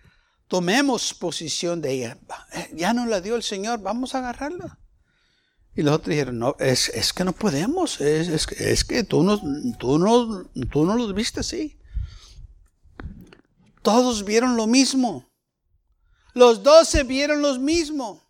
tomemos 0.47 1.13
posición 1.13 1.81
de 1.81 1.91
ella. 1.91 2.17
Eh, 2.53 2.71
ya 2.75 2.93
no 2.93 3.05
la 3.05 3.21
dio 3.21 3.35
el 3.35 3.43
Señor, 3.43 3.81
vamos 3.81 4.15
a 4.15 4.19
agarrarla. 4.19 4.79
Y 5.75 5.81
los 5.81 5.95
otros 5.95 6.09
dijeron, 6.09 6.39
no, 6.39 6.55
es, 6.59 7.11
que 7.13 7.25
no 7.25 7.33
podemos, 7.33 7.99
es, 7.99 8.85
que 8.85 9.03
tú 9.03 9.23
no, 9.23 9.41
tú, 9.77 9.99
no, 9.99 10.45
tú 10.71 10.85
los 10.85 11.13
viste 11.13 11.41
así. 11.41 11.77
Todos 13.81 14.23
vieron 14.23 14.55
lo 14.55 14.67
mismo. 14.67 15.29
Los 16.33 16.63
doce 16.63 17.03
vieron 17.03 17.41
lo 17.41 17.59
mismo. 17.59 18.23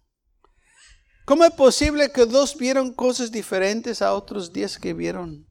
¿Cómo 1.26 1.46
es 1.46 1.52
posible 1.52 2.12
que 2.12 2.26
dos 2.26 2.58
vieron 2.58 2.94
cosas 2.94 3.32
diferentes 3.32 4.02
a 4.02 4.14
otros 4.14 4.52
diez 4.52 4.78
que 4.78 4.94
vieron 4.94 5.48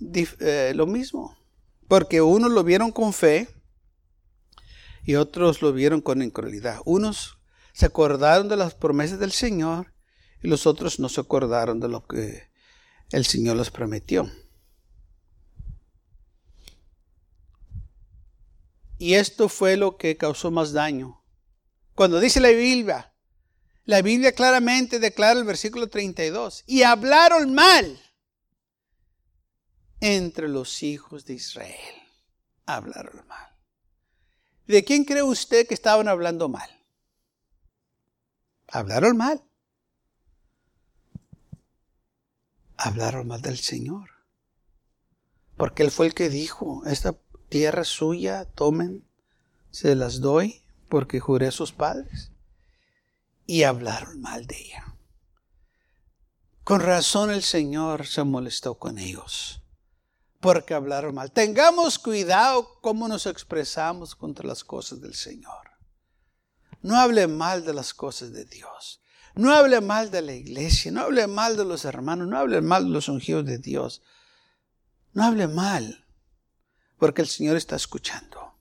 eh, 0.00 0.72
lo 0.74 0.86
mismo? 0.86 1.36
Porque 1.88 2.20
uno 2.20 2.48
lo 2.48 2.64
vieron 2.64 2.90
con 2.92 3.12
fe 3.12 3.48
y 5.06 5.14
otros 5.14 5.62
lo 5.62 5.72
vieron 5.72 6.00
con 6.00 6.20
incredulidad. 6.20 6.80
Unos 6.84 7.38
se 7.72 7.86
acordaron 7.86 8.48
de 8.48 8.56
las 8.56 8.74
promesas 8.74 9.20
del 9.20 9.30
Señor 9.30 9.94
y 10.42 10.48
los 10.48 10.66
otros 10.66 10.98
no 10.98 11.08
se 11.08 11.20
acordaron 11.20 11.78
de 11.78 11.88
lo 11.88 12.04
que 12.04 12.50
el 13.10 13.24
Señor 13.24 13.56
les 13.56 13.70
prometió. 13.70 14.28
Y 18.98 19.14
esto 19.14 19.48
fue 19.48 19.76
lo 19.76 19.96
que 19.96 20.16
causó 20.16 20.50
más 20.50 20.72
daño. 20.72 21.22
Cuando 21.94 22.18
dice 22.18 22.40
la 22.40 22.48
Biblia, 22.48 23.14
la 23.84 24.02
Biblia 24.02 24.32
claramente 24.32 24.98
declara 24.98 25.38
el 25.38 25.46
versículo 25.46 25.88
32, 25.88 26.64
y 26.66 26.82
hablaron 26.82 27.54
mal 27.54 28.02
entre 30.00 30.48
los 30.48 30.82
hijos 30.82 31.24
de 31.26 31.34
Israel. 31.34 31.94
Hablaron 32.64 33.24
mal. 33.28 33.55
¿De 34.66 34.84
quién 34.84 35.04
cree 35.04 35.22
usted 35.22 35.66
que 35.66 35.74
estaban 35.74 36.08
hablando 36.08 36.48
mal? 36.48 36.68
Hablaron 38.68 39.16
mal. 39.16 39.42
Hablaron 42.76 43.28
mal 43.28 43.40
del 43.42 43.58
Señor. 43.58 44.10
Porque 45.56 45.82
Él 45.82 45.90
fue 45.90 46.06
el 46.06 46.14
que 46.14 46.28
dijo, 46.28 46.82
esta 46.86 47.16
tierra 47.48 47.82
es 47.82 47.88
suya, 47.88 48.44
tomen, 48.44 49.06
se 49.70 49.94
las 49.94 50.20
doy, 50.20 50.62
porque 50.88 51.20
juré 51.20 51.46
a 51.46 51.52
sus 51.52 51.72
padres. 51.72 52.32
Y 53.46 53.62
hablaron 53.62 54.20
mal 54.20 54.46
de 54.46 54.56
ella. 54.56 54.96
Con 56.64 56.80
razón 56.80 57.30
el 57.30 57.44
Señor 57.44 58.06
se 58.06 58.24
molestó 58.24 58.74
con 58.74 58.98
ellos 58.98 59.62
porque 60.40 60.74
hablaron 60.74 61.14
mal. 61.14 61.32
Tengamos 61.32 61.98
cuidado 61.98 62.78
cómo 62.80 63.08
nos 63.08 63.26
expresamos 63.26 64.14
contra 64.14 64.46
las 64.46 64.64
cosas 64.64 65.00
del 65.00 65.14
Señor. 65.14 65.70
No 66.82 66.96
hable 66.96 67.26
mal 67.26 67.64
de 67.64 67.74
las 67.74 67.94
cosas 67.94 68.32
de 68.32 68.44
Dios. 68.44 69.00
No 69.34 69.52
hable 69.52 69.80
mal 69.80 70.10
de 70.10 70.22
la 70.22 70.32
iglesia. 70.32 70.90
No 70.92 71.02
hable 71.02 71.26
mal 71.26 71.56
de 71.56 71.64
los 71.64 71.84
hermanos. 71.84 72.28
No 72.28 72.38
hable 72.38 72.60
mal 72.60 72.84
de 72.84 72.90
los 72.90 73.08
ungidos 73.08 73.44
de 73.44 73.58
Dios. 73.58 74.02
No 75.16 75.24
hable 75.24 75.48
mal, 75.48 76.04
porque 76.98 77.22
el 77.22 77.28
Señor 77.28 77.56
está 77.56 77.74
escuchando. 77.74 78.54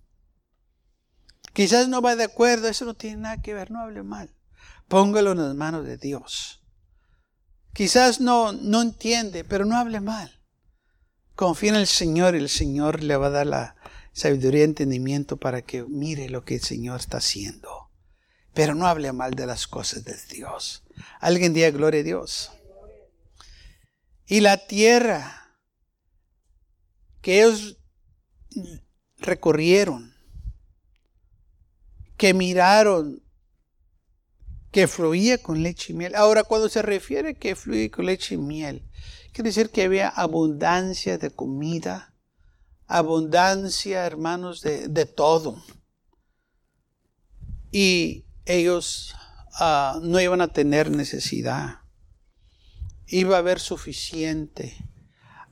Quizás 1.51 1.89
no 1.89 2.01
va 2.01 2.15
de 2.15 2.23
acuerdo, 2.23 2.69
eso 2.69 2.85
no 2.85 2.93
tiene 2.93 3.17
nada 3.17 3.41
que 3.41 3.53
ver, 3.53 3.71
no 3.71 3.81
hable 3.81 4.03
mal. 4.03 4.33
Póngalo 4.87 5.33
en 5.33 5.39
las 5.39 5.53
manos 5.53 5.85
de 5.85 5.97
Dios. 5.97 6.63
Quizás 7.73 8.21
no, 8.21 8.53
no 8.53 8.81
entiende, 8.81 9.43
pero 9.43 9.65
no 9.65 9.77
hable 9.77 9.99
mal. 9.99 10.41
Confía 11.35 11.71
en 11.71 11.75
el 11.75 11.87
Señor 11.87 12.35
y 12.35 12.39
el 12.39 12.49
Señor 12.49 13.03
le 13.03 13.17
va 13.17 13.27
a 13.27 13.31
dar 13.31 13.47
la 13.47 13.75
sabiduría 14.13 14.61
y 14.61 14.63
entendimiento 14.63 15.37
para 15.37 15.61
que 15.61 15.83
mire 15.83 16.29
lo 16.29 16.45
que 16.45 16.55
el 16.55 16.61
Señor 16.61 16.99
está 16.99 17.17
haciendo. 17.17 17.89
Pero 18.53 18.73
no 18.73 18.87
hable 18.87 19.11
mal 19.11 19.33
de 19.33 19.45
las 19.45 19.67
cosas 19.67 20.05
de 20.05 20.15
Dios. 20.31 20.83
Alguien 21.19 21.53
diga 21.53 21.71
gloria 21.71 21.99
a 21.99 22.03
Dios. 22.03 22.51
Y 24.27 24.39
la 24.39 24.65
tierra 24.65 25.59
que 27.21 27.43
ellos 27.43 27.77
recorrieron, 29.17 30.15
que 32.15 32.33
miraron, 32.33 33.21
que 34.71 34.87
fluía 34.87 35.37
con 35.37 35.63
leche 35.63 35.91
y 35.91 35.95
miel. 35.95 36.15
Ahora, 36.15 36.43
cuando 36.43 36.69
se 36.69 36.81
refiere 36.81 37.35
que 37.35 37.55
fluye 37.55 37.91
con 37.91 38.05
leche 38.05 38.35
y 38.35 38.37
miel, 38.37 38.87
Quiere 39.35 39.49
decir 39.49 39.69
que 39.69 39.83
había 39.83 40.07
abundancia 40.07 41.17
de 41.17 41.29
comida, 41.29 42.13
abundancia, 42.87 44.05
hermanos, 44.05 44.61
de, 44.61 45.05
todo. 45.05 45.61
Y 47.69 48.23
ellos 48.45 49.13
ah, 49.59 49.99
no 50.01 50.21
iban 50.21 50.39
a 50.39 50.47
tener 50.47 50.89
necesidad. 50.89 51.81
iba 53.07 53.35
a 53.35 53.39
haber 53.39 53.59
suficiente. 53.59 54.77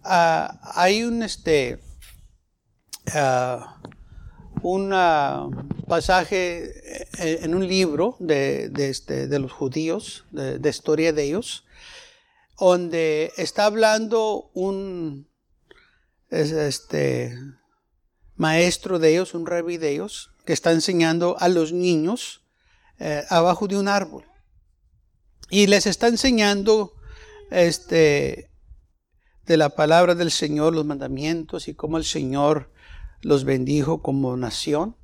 Ah, 0.01 0.61
hay 0.75 1.03
un 1.03 1.21
este 1.21 1.81
uh, 3.13 3.65
un 4.61 4.91
pasaje 5.89 7.05
en 7.43 7.53
un 7.53 7.67
libro 7.67 8.15
de, 8.19 8.71
este, 8.77 9.27
de 9.27 9.39
los 9.39 9.51
judíos, 9.51 10.23
de, 10.31 10.69
historia 10.69 11.11
de 11.11 11.23
ellos, 11.23 11.65
donde 12.63 13.33
está 13.37 13.65
hablando 13.65 14.49
un 14.53 15.27
este, 16.29 17.37
maestro 18.35 18.99
de 18.99 19.11
ellos, 19.11 19.33
un 19.33 19.45
rabí 19.45 19.77
de 19.77 19.91
ellos, 19.91 20.31
que 20.45 20.53
está 20.53 20.71
enseñando 20.71 21.35
a 21.39 21.49
los 21.49 21.73
niños 21.73 22.41
eh, 22.99 23.23
abajo 23.29 23.67
de 23.67 23.77
un 23.77 23.87
árbol. 23.87 24.25
Y 25.49 25.67
les 25.67 25.85
está 25.85 26.07
enseñando 26.07 26.93
este, 27.51 28.49
de 29.45 29.57
la 29.57 29.69
palabra 29.69 30.15
del 30.15 30.31
Señor, 30.31 30.73
los 30.73 30.85
mandamientos 30.85 31.67
y 31.67 31.73
cómo 31.73 31.97
el 31.97 32.05
Señor 32.05 32.71
los 33.21 33.43
bendijo 33.43 34.01
como 34.01 34.37
nación. 34.37 34.95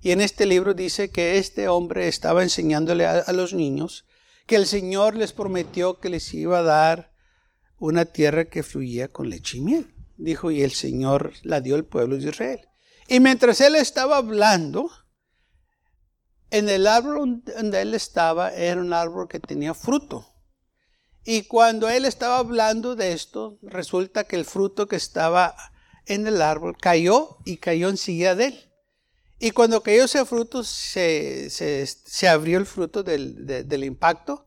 Y 0.00 0.12
en 0.12 0.20
este 0.20 0.46
libro 0.46 0.74
dice 0.74 1.10
que 1.10 1.38
este 1.38 1.68
hombre 1.68 2.08
estaba 2.08 2.42
enseñándole 2.42 3.04
a, 3.04 3.30
los 3.32 3.52
niños 3.52 4.06
que 4.50 4.56
el 4.56 4.66
Señor 4.66 5.14
les 5.14 5.32
prometió 5.32 6.00
que 6.00 6.08
les 6.08 6.34
iba 6.34 6.58
a 6.58 6.62
dar 6.64 7.14
una 7.78 8.04
tierra 8.04 8.46
que 8.46 8.64
fluía 8.64 9.06
con 9.06 9.30
leche 9.30 9.58
y 9.58 9.60
miel. 9.60 9.94
Dijo, 10.16 10.50
y 10.50 10.62
el 10.62 10.72
Señor 10.72 11.34
la 11.44 11.60
dio 11.60 11.76
al 11.76 11.84
pueblo 11.84 12.16
de 12.16 12.30
Israel. 12.30 12.68
Y 13.06 13.20
mientras 13.20 13.60
él 13.60 13.76
estaba 13.76 14.16
hablando, 14.16 14.90
en 16.50 16.68
el 16.68 16.88
árbol 16.88 17.44
donde 17.44 17.80
él 17.80 17.94
estaba 17.94 18.52
era 18.52 18.80
un 18.80 18.92
árbol 18.92 19.28
que 19.28 19.38
tenía 19.38 19.72
fruto. 19.72 20.26
Y 21.24 21.42
cuando 21.44 21.88
él 21.88 22.04
estaba 22.04 22.38
hablando 22.38 22.96
de 22.96 23.12
esto, 23.12 23.60
resulta 23.62 24.24
que 24.24 24.34
el 24.34 24.44
fruto 24.44 24.88
que 24.88 24.96
estaba 24.96 25.54
en 26.06 26.26
el 26.26 26.42
árbol 26.42 26.76
cayó 26.76 27.38
y 27.44 27.58
cayó 27.58 27.88
enseguida 27.88 28.34
de 28.34 28.46
él. 28.46 28.69
Y 29.42 29.52
cuando 29.52 29.82
cayó 29.82 30.04
ese 30.04 30.24
fruto, 30.26 30.62
se, 30.62 31.48
se, 31.48 32.28
abrió 32.28 32.58
el 32.58 32.66
fruto 32.66 33.02
del, 33.02 33.46
del, 33.46 33.84
impacto. 33.84 34.46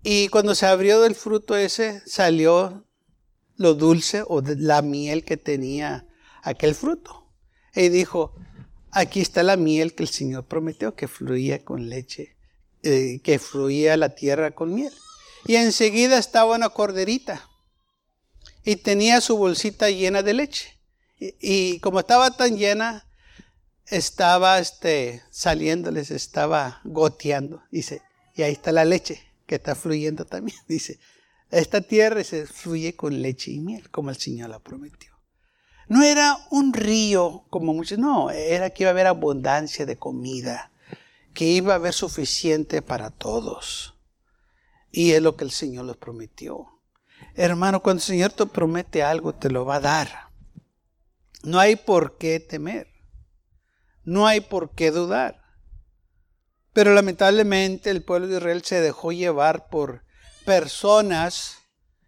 Y 0.00 0.28
cuando 0.28 0.54
se 0.54 0.66
abrió 0.66 1.04
el 1.04 1.16
fruto 1.16 1.56
ese, 1.56 2.00
salió 2.06 2.86
lo 3.56 3.74
dulce 3.74 4.22
o 4.26 4.40
la 4.42 4.80
miel 4.80 5.24
que 5.24 5.36
tenía 5.36 6.06
aquel 6.42 6.76
fruto. 6.76 7.32
Y 7.74 7.88
dijo, 7.88 8.36
aquí 8.92 9.20
está 9.20 9.42
la 9.42 9.56
miel 9.56 9.96
que 9.96 10.04
el 10.04 10.08
Señor 10.08 10.46
prometió, 10.46 10.94
que 10.94 11.08
fluía 11.08 11.64
con 11.64 11.88
leche, 11.88 12.36
eh, 12.84 13.20
que 13.24 13.40
fluía 13.40 13.96
la 13.96 14.14
tierra 14.14 14.52
con 14.52 14.72
miel. 14.72 14.92
Y 15.46 15.56
enseguida 15.56 16.18
estaba 16.18 16.54
una 16.54 16.68
corderita 16.68 17.50
y 18.64 18.76
tenía 18.76 19.20
su 19.20 19.36
bolsita 19.36 19.90
llena 19.90 20.22
de 20.22 20.34
leche. 20.34 20.80
Y, 21.18 21.80
como 21.80 22.00
estaba 22.00 22.36
tan 22.36 22.56
llena, 22.56 23.06
estaba 23.86 24.58
este, 24.58 25.22
saliéndoles, 25.30 26.10
estaba 26.10 26.80
goteando. 26.84 27.62
Dice, 27.70 28.02
y 28.34 28.42
ahí 28.42 28.52
está 28.52 28.72
la 28.72 28.84
leche 28.84 29.22
que 29.46 29.56
está 29.56 29.74
fluyendo 29.74 30.24
también. 30.24 30.58
Dice, 30.68 30.98
esta 31.50 31.80
tierra 31.80 32.24
se 32.24 32.46
fluye 32.46 32.96
con 32.96 33.22
leche 33.22 33.50
y 33.52 33.60
miel, 33.60 33.90
como 33.90 34.10
el 34.10 34.16
Señor 34.16 34.50
la 34.50 34.58
prometió. 34.58 35.12
No 35.86 36.02
era 36.02 36.38
un 36.50 36.72
río 36.72 37.44
como 37.50 37.74
muchos, 37.74 37.98
no, 37.98 38.30
era 38.30 38.70
que 38.70 38.84
iba 38.84 38.90
a 38.90 38.92
haber 38.92 39.06
abundancia 39.06 39.84
de 39.84 39.98
comida, 39.98 40.72
que 41.34 41.44
iba 41.44 41.74
a 41.74 41.76
haber 41.76 41.92
suficiente 41.92 42.80
para 42.80 43.10
todos. 43.10 43.94
Y 44.90 45.12
es 45.12 45.22
lo 45.22 45.36
que 45.36 45.44
el 45.44 45.50
Señor 45.50 45.84
les 45.84 45.96
prometió. 45.96 46.68
Hermano, 47.34 47.82
cuando 47.82 47.98
el 47.98 48.06
Señor 48.06 48.32
te 48.32 48.46
promete 48.46 49.02
algo, 49.02 49.34
te 49.34 49.50
lo 49.50 49.64
va 49.64 49.76
a 49.76 49.80
dar. 49.80 50.28
No 51.42 51.58
hay 51.58 51.76
por 51.76 52.16
qué 52.16 52.40
temer. 52.40 52.93
No 54.04 54.26
hay 54.26 54.40
por 54.40 54.70
qué 54.70 54.90
dudar. 54.90 55.42
Pero 56.72 56.92
lamentablemente 56.92 57.90
el 57.90 58.02
pueblo 58.02 58.26
de 58.26 58.36
Israel 58.36 58.64
se 58.64 58.80
dejó 58.80 59.12
llevar 59.12 59.68
por 59.68 60.02
personas 60.44 61.58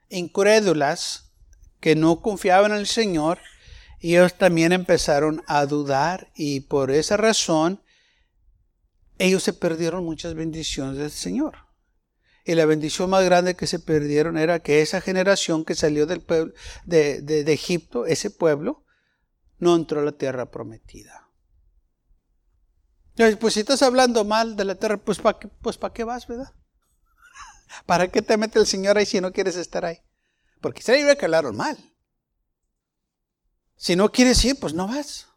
incrédulas 0.09 1.33
que 1.81 1.95
no 1.95 2.21
confiaban 2.21 2.73
en 2.73 2.79
el 2.79 2.87
Señor 2.87 3.39
y 4.01 4.17
ellos 4.17 4.35
también 4.35 4.73
empezaron 4.73 5.43
a 5.47 5.67
dudar 5.67 6.31
y 6.35 6.61
por 6.61 6.91
esa 6.91 7.17
razón 7.17 7.81
ellos 9.19 9.43
se 9.43 9.53
perdieron 9.53 10.05
muchas 10.05 10.35
bendiciones 10.35 10.99
del 10.99 11.11
Señor. 11.11 11.67
Y 12.45 12.55
la 12.55 12.67
bendición 12.67 13.11
más 13.11 13.25
grande 13.25 13.57
que 13.57 13.67
se 13.67 13.81
perdieron 13.81 14.39
era 14.39 14.61
que 14.61 14.81
esa 14.81 15.01
generación 15.01 15.65
que 15.65 15.75
salió 15.75 16.07
del 16.07 16.21
pueblo 16.21 16.53
de, 16.85 17.21
de, 17.21 17.53
Egipto, 17.53 18.07
ese 18.07 18.31
pueblo, 18.31 18.85
no 19.59 19.75
entró 19.75 20.01
a 20.01 20.05
la 20.05 20.13
tierra 20.13 20.51
prometida. 20.51 21.26
Pues 23.17 23.55
si 23.55 23.61
estás 23.61 23.83
hablando 23.83 24.25
mal 24.25 24.57
de 24.57 24.65
la 24.65 24.75
tierra, 24.75 24.99
pues 24.99 25.19
¿para 25.19 25.39
qué, 25.39 25.49
pues, 25.49 25.79
qué 25.95 26.05
vas, 26.05 26.27
verdad? 26.27 26.53
¿Para 27.87 28.09
qué 28.09 28.21
te 28.21 28.37
mete 28.37 28.59
el 28.59 28.67
Señor 28.67 28.99
ahí 28.99 29.07
si 29.07 29.21
no 29.21 29.33
quieres 29.33 29.57
estar 29.57 29.85
ahí? 29.85 29.99
Porque 30.61 30.83
se 30.83 30.99
iba 30.99 31.13
a 31.13 31.17
hablaron 31.21 31.57
mal. 31.57 31.79
Si 33.77 33.97
no 33.97 34.11
quieres 34.11 34.45
ir, 34.45 34.59
pues 34.59 34.75
no 34.75 34.87
vas. 34.87 35.29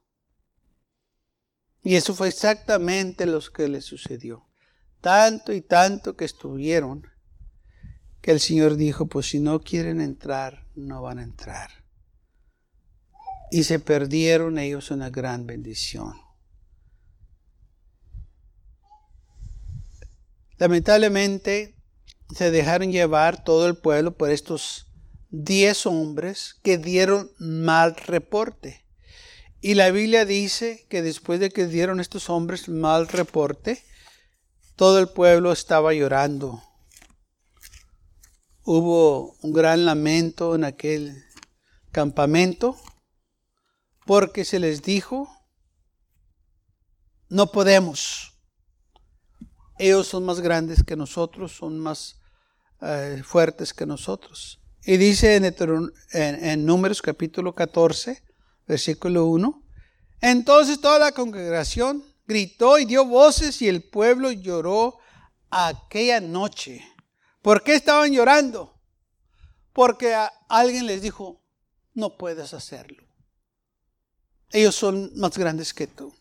Y 1.81 1.95
eso 1.95 2.13
fue 2.13 2.27
exactamente 2.27 3.25
lo 3.25 3.39
que 3.41 3.67
le 3.67 3.81
sucedió 3.81 4.49
tanto 5.01 5.53
y 5.53 5.61
tanto 5.61 6.15
que 6.15 6.25
estuvieron, 6.25 7.07
que 8.21 8.31
el 8.31 8.39
Señor 8.39 8.75
dijo, 8.75 9.07
pues 9.07 9.29
si 9.29 9.39
no 9.39 9.61
quieren 9.61 10.01
entrar, 10.01 10.67
no 10.75 11.01
van 11.01 11.19
a 11.19 11.23
entrar. 11.23 11.69
Y 13.51 13.63
se 13.63 13.79
perdieron 13.79 14.57
ellos 14.57 14.91
una 14.91 15.09
gran 15.09 15.47
bendición. 15.47 16.13
Lamentablemente 20.59 21.75
se 22.35 22.51
dejaron 22.51 22.91
llevar 22.91 23.45
todo 23.45 23.65
el 23.65 23.77
pueblo 23.77 24.17
por 24.17 24.29
estos 24.29 24.87
diez 25.29 25.85
hombres 25.85 26.55
que 26.63 26.77
dieron 26.77 27.31
mal 27.39 27.95
reporte. 27.95 28.85
Y 29.61 29.75
la 29.75 29.89
Biblia 29.89 30.25
dice 30.25 30.85
que 30.89 31.01
después 31.01 31.39
de 31.39 31.49
que 31.49 31.65
dieron 31.65 32.01
estos 32.01 32.29
hombres 32.29 32.67
mal 32.67 33.07
reporte, 33.07 33.81
todo 34.75 34.99
el 34.99 35.07
pueblo 35.07 35.53
estaba 35.53 35.93
llorando. 35.93 36.61
Hubo 38.63 39.37
un 39.41 39.53
gran 39.53 39.85
lamento 39.85 40.55
en 40.55 40.65
aquel 40.65 41.23
campamento 41.91 42.75
porque 44.05 44.43
se 44.43 44.59
les 44.59 44.81
dijo, 44.81 45.29
no 47.29 47.51
podemos. 47.51 48.38
Ellos 49.79 50.07
son 50.07 50.25
más 50.25 50.41
grandes 50.41 50.83
que 50.83 50.97
nosotros, 50.97 51.53
son 51.53 51.79
más 51.79 52.19
eh, 52.81 53.23
fuertes 53.25 53.73
que 53.73 53.85
nosotros. 53.85 54.59
Y 54.83 54.97
dice 54.97 55.37
en, 55.37 55.93
en 56.13 56.65
Números 56.65 57.01
capítulo 57.01 57.55
14, 57.55 58.21
versículo 58.67 59.25
1, 59.27 59.63
entonces 60.19 60.81
toda 60.81 60.99
la 60.99 61.13
congregación 61.13 62.03
gritó 62.27 62.77
y 62.77 62.83
dio 62.83 63.05
voces 63.05 63.61
y 63.61 63.69
el 63.69 63.81
pueblo 63.81 64.31
lloró 64.31 64.99
aquella 65.49 66.19
noche. 66.19 66.85
¿Por 67.41 67.63
qué 67.63 67.75
estaban 67.75 68.11
llorando? 68.11 68.77
Porque 69.71 70.13
alguien 70.49 70.87
les 70.87 71.01
dijo, 71.01 71.41
no 71.93 72.17
puedes 72.17 72.53
hacerlo. 72.53 73.01
Ellos 74.51 74.75
son 74.75 75.11
más 75.15 75.37
grandes 75.37 75.73
que 75.73 75.87
tú. 75.87 76.13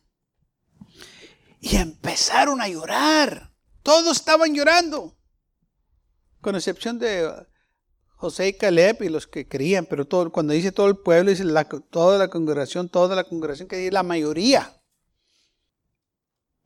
Y 1.60 1.76
empezaron 1.76 2.60
a 2.60 2.68
llorar. 2.68 3.52
Todos 3.82 4.16
estaban 4.16 4.54
llorando. 4.54 5.16
Con 6.40 6.54
excepción 6.54 6.98
de 6.98 7.30
José 8.18 8.48
y 8.48 8.52
Caleb 8.52 9.02
y 9.02 9.08
los 9.08 9.26
que 9.26 9.48
creían, 9.48 9.86
pero 9.86 10.06
todo, 10.06 10.30
cuando 10.30 10.52
dice 10.52 10.72
todo 10.72 10.88
el 10.88 10.98
pueblo, 10.98 11.30
dice 11.30 11.44
toda 11.90 12.18
la 12.18 12.28
congregación, 12.28 12.88
toda 12.88 13.14
la 13.14 13.24
congregación, 13.24 13.68
que 13.68 13.76
dice 13.76 13.92
la 13.92 14.02
mayoría 14.02 14.78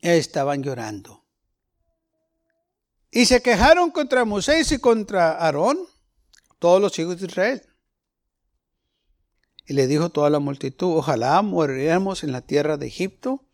estaban 0.02 0.62
llorando. 0.62 1.24
Y 3.10 3.26
se 3.26 3.42
quejaron 3.42 3.90
contra 3.90 4.24
Moisés 4.24 4.72
y 4.72 4.78
contra 4.78 5.32
Aarón, 5.32 5.78
todos 6.58 6.80
los 6.80 6.98
hijos 6.98 7.20
de 7.20 7.26
Israel. 7.26 7.62
Y 9.66 9.74
le 9.74 9.86
dijo 9.86 10.10
toda 10.10 10.30
la 10.30 10.38
multitud, 10.38 10.96
ojalá 10.96 11.40
moriríamos 11.42 12.24
en 12.24 12.32
la 12.32 12.40
tierra 12.40 12.78
de 12.78 12.86
Egipto 12.86 13.46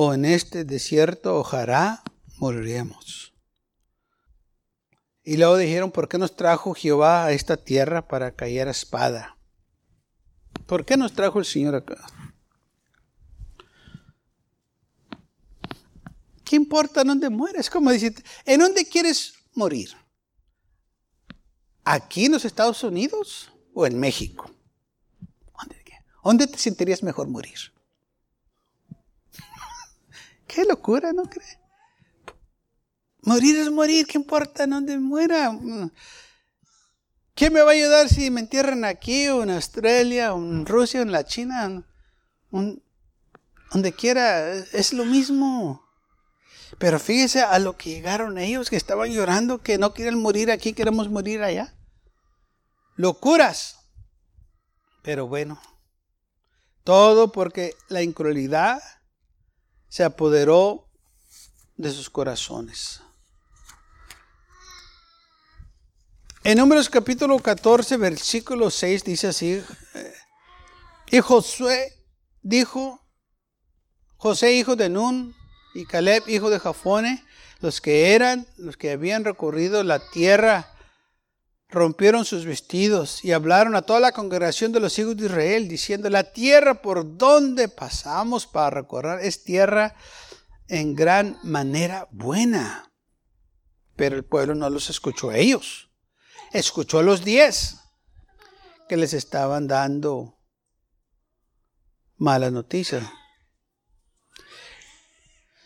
o 0.00 0.14
en 0.14 0.24
este 0.24 0.64
desierto, 0.64 1.36
ojalá 1.40 2.04
moriríamos. 2.36 3.34
Y 5.24 5.38
luego 5.38 5.56
dijeron, 5.56 5.90
¿por 5.90 6.08
qué 6.08 6.18
nos 6.18 6.36
trajo 6.36 6.72
Jehová 6.72 7.24
a 7.24 7.32
esta 7.32 7.56
tierra 7.56 8.06
para 8.06 8.30
caer 8.30 8.68
a 8.68 8.70
espada? 8.70 9.36
¿Por 10.66 10.84
qué 10.84 10.96
nos 10.96 11.14
trajo 11.14 11.40
el 11.40 11.44
Señor 11.44 11.74
acá? 11.74 12.06
¿Qué 16.44 16.54
importa 16.54 17.02
dónde 17.02 17.28
mueres? 17.28 17.68
Como 17.68 17.90
decir, 17.90 18.14
¿en 18.44 18.60
dónde 18.60 18.86
quieres 18.86 19.34
morir? 19.54 19.90
¿Aquí 21.82 22.26
en 22.26 22.32
los 22.32 22.44
Estados 22.44 22.84
Unidos 22.84 23.50
o 23.74 23.84
en 23.84 23.98
México? 23.98 24.48
¿Dónde 26.22 26.46
te 26.46 26.58
sentirías 26.58 27.02
mejor 27.02 27.26
morir? 27.26 27.72
Qué 30.48 30.64
locura, 30.64 31.12
¿no 31.12 31.24
crees? 31.24 31.58
Morir 33.22 33.56
es 33.58 33.70
morir, 33.70 34.06
¿qué 34.06 34.16
importa 34.16 34.66
dónde 34.66 34.98
muera? 34.98 35.56
¿Qué 37.34 37.50
me 37.50 37.60
va 37.60 37.70
a 37.70 37.74
ayudar 37.74 38.08
si 38.08 38.30
me 38.30 38.40
entierran 38.40 38.84
aquí 38.84 39.28
o 39.28 39.42
en 39.42 39.50
Australia 39.50 40.32
o 40.32 40.38
en 40.38 40.66
Rusia 40.66 41.00
o 41.00 41.02
en 41.02 41.12
la 41.12 41.24
China? 41.24 41.84
donde 42.50 43.92
quiera, 43.92 44.54
es 44.54 44.94
lo 44.94 45.04
mismo. 45.04 45.86
Pero 46.78 46.98
fíjese 46.98 47.42
a 47.42 47.58
lo 47.58 47.76
que 47.76 47.90
llegaron 47.90 48.38
ellos 48.38 48.70
que 48.70 48.76
estaban 48.76 49.10
llorando, 49.10 49.62
que 49.62 49.76
no 49.76 49.92
quieren 49.92 50.18
morir 50.18 50.50
aquí, 50.50 50.72
queremos 50.72 51.10
morir 51.10 51.42
allá. 51.42 51.76
Locuras. 52.96 53.78
Pero 55.02 55.26
bueno, 55.26 55.60
todo 56.84 57.30
porque 57.30 57.74
la 57.88 58.02
incredulidad 58.02 58.80
se 59.88 60.04
apoderó 60.04 60.88
de 61.76 61.90
sus 61.90 62.10
corazones. 62.10 63.00
En 66.44 66.58
Números 66.58 66.88
capítulo 66.88 67.38
14, 67.38 67.96
versículo 67.96 68.70
6 68.70 69.04
dice 69.04 69.28
así, 69.28 69.62
eh, 69.94 70.14
y 71.10 71.20
Josué 71.20 71.92
dijo, 72.42 73.04
José 74.16 74.52
hijo 74.52 74.76
de 74.76 74.88
Nun 74.88 75.34
y 75.74 75.84
Caleb 75.84 76.24
hijo 76.28 76.48
de 76.50 76.58
Jafone, 76.58 77.24
los 77.60 77.80
que 77.80 78.14
eran, 78.14 78.46
los 78.56 78.76
que 78.76 78.92
habían 78.92 79.24
recorrido 79.24 79.82
la 79.84 79.98
tierra, 80.10 80.72
rompieron 81.68 82.24
sus 82.24 82.44
vestidos 82.44 83.24
y 83.24 83.32
hablaron 83.32 83.76
a 83.76 83.82
toda 83.82 84.00
la 84.00 84.12
congregación 84.12 84.72
de 84.72 84.80
los 84.80 84.98
hijos 84.98 85.16
de 85.16 85.26
Israel, 85.26 85.68
diciendo, 85.68 86.08
la 86.08 86.32
tierra 86.32 86.80
por 86.80 87.16
donde 87.16 87.68
pasamos 87.68 88.46
para 88.46 88.70
recorrer 88.70 89.20
es 89.20 89.44
tierra 89.44 89.94
en 90.68 90.94
gran 90.94 91.38
manera 91.42 92.08
buena. 92.10 92.90
Pero 93.96 94.16
el 94.16 94.24
pueblo 94.24 94.54
no 94.54 94.70
los 94.70 94.90
escuchó 94.90 95.30
a 95.30 95.36
ellos 95.36 95.88
escuchó 96.52 96.98
a 96.98 97.02
los 97.02 97.24
diez 97.24 97.76
que 98.88 98.96
les 98.96 99.12
estaban 99.12 99.66
dando 99.66 100.38
mala 102.16 102.50
noticia. 102.50 103.12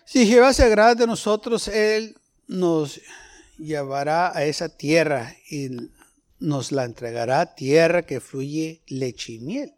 Si 0.05 0.27
Jehová 0.27 0.53
se 0.53 0.65
agrada 0.65 0.95
de 0.95 1.07
nosotros, 1.07 1.69
Él 1.69 2.17
nos 2.47 3.01
llevará 3.63 4.37
a 4.37 4.45
esa 4.45 4.69
tierra 4.69 5.35
y 5.51 5.71
nos 6.39 6.73
la 6.73 6.85
entregará, 6.85 7.55
tierra 7.55 8.03
que 8.03 8.21
fluye 8.21 8.83
leche 8.87 9.35
y 9.35 9.41
miel. 9.41 9.75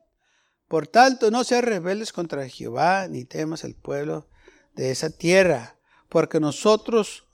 Por 0.68 0.87
tanto, 0.87 1.31
no 1.31 1.44
seas 1.44 1.64
rebeldes 1.64 2.12
contra 2.12 2.49
Jehová, 2.49 3.07
ni 3.09 3.25
temas 3.25 3.64
el 3.64 3.75
pueblo 3.75 4.29
de 4.75 4.90
esa 4.90 5.11
tierra, 5.11 5.77
porque 6.09 6.40
nosotros 6.40 7.25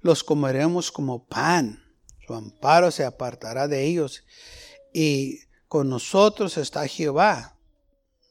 los 0.00 0.24
comeremos 0.24 0.90
como 0.90 1.26
pan 1.26 1.82
su 2.26 2.34
amparo 2.34 2.90
se 2.90 3.04
apartará 3.04 3.68
de 3.68 3.84
ellos. 3.84 4.24
Y 4.92 5.40
con 5.68 5.88
nosotros 5.88 6.56
está 6.56 6.86
Jehová. 6.86 7.58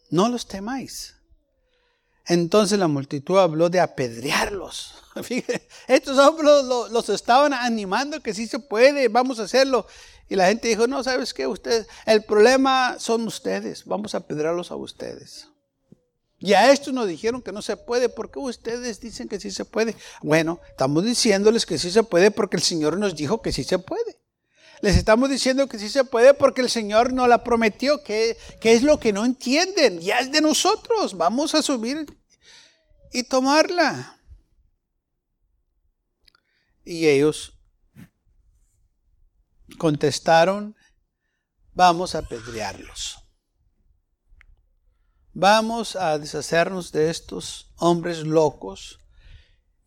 No 0.09 0.29
los 0.29 0.47
temáis. 0.47 1.15
Entonces 2.27 2.79
la 2.79 2.87
multitud 2.87 3.37
habló 3.37 3.69
de 3.69 3.79
apedrearlos. 3.79 4.95
Estos 5.87 6.17
hombres 6.17 6.63
los, 6.91 7.09
estaban 7.09 7.53
animando 7.53 8.21
que 8.21 8.33
sí 8.33 8.47
se 8.47 8.59
puede, 8.59 9.07
vamos 9.07 9.39
a 9.39 9.43
hacerlo. 9.43 9.85
Y 10.29 10.35
la 10.35 10.47
gente 10.47 10.69
dijo, 10.69 10.87
no, 10.87 11.03
¿sabes 11.03 11.33
qué? 11.33 11.45
Ustedes, 11.45 11.87
el 12.05 12.23
problema 12.23 12.95
son 12.99 13.27
ustedes, 13.27 13.83
vamos 13.85 14.15
a 14.15 14.19
apedrearlos 14.19 14.71
a 14.71 14.75
ustedes. 14.75 15.47
Y 16.39 16.53
a 16.53 16.71
estos 16.71 16.93
nos 16.93 17.07
dijeron 17.07 17.41
que 17.41 17.51
no 17.51 17.61
se 17.61 17.77
puede. 17.77 18.09
¿Por 18.09 18.31
qué 18.31 18.39
ustedes 18.39 18.99
dicen 18.99 19.27
que 19.27 19.39
sí 19.39 19.51
se 19.51 19.63
puede? 19.63 19.95
Bueno, 20.23 20.59
estamos 20.69 21.03
diciéndoles 21.03 21.67
que 21.67 21.77
sí 21.77 21.91
se 21.91 22.01
puede 22.01 22.31
porque 22.31 22.57
el 22.57 22.63
Señor 22.63 22.97
nos 22.97 23.15
dijo 23.15 23.43
que 23.43 23.51
sí 23.51 23.63
se 23.63 23.77
puede. 23.77 24.20
Les 24.81 24.95
estamos 24.95 25.29
diciendo 25.29 25.67
que 25.67 25.77
sí 25.77 25.89
se 25.89 26.03
puede 26.03 26.33
porque 26.33 26.61
el 26.61 26.69
Señor 26.69 27.13
nos 27.13 27.27
la 27.27 27.43
prometió. 27.43 28.03
que 28.03 28.37
es 28.61 28.83
lo 28.83 28.99
que 28.99 29.13
no 29.13 29.25
entienden? 29.25 29.99
Ya 29.99 30.19
es 30.19 30.31
de 30.31 30.41
nosotros. 30.41 31.15
Vamos 31.15 31.53
a 31.53 31.61
subir 31.61 32.05
y 33.11 33.23
tomarla. 33.23 34.19
Y 36.83 37.07
ellos 37.07 37.53
contestaron, 39.77 40.75
vamos 41.73 42.15
a 42.15 42.19
apedrearlos. 42.19 43.17
Vamos 45.33 45.95
a 45.95 46.17
deshacernos 46.17 46.91
de 46.91 47.09
estos 47.09 47.71
hombres 47.77 48.19
locos 48.19 48.99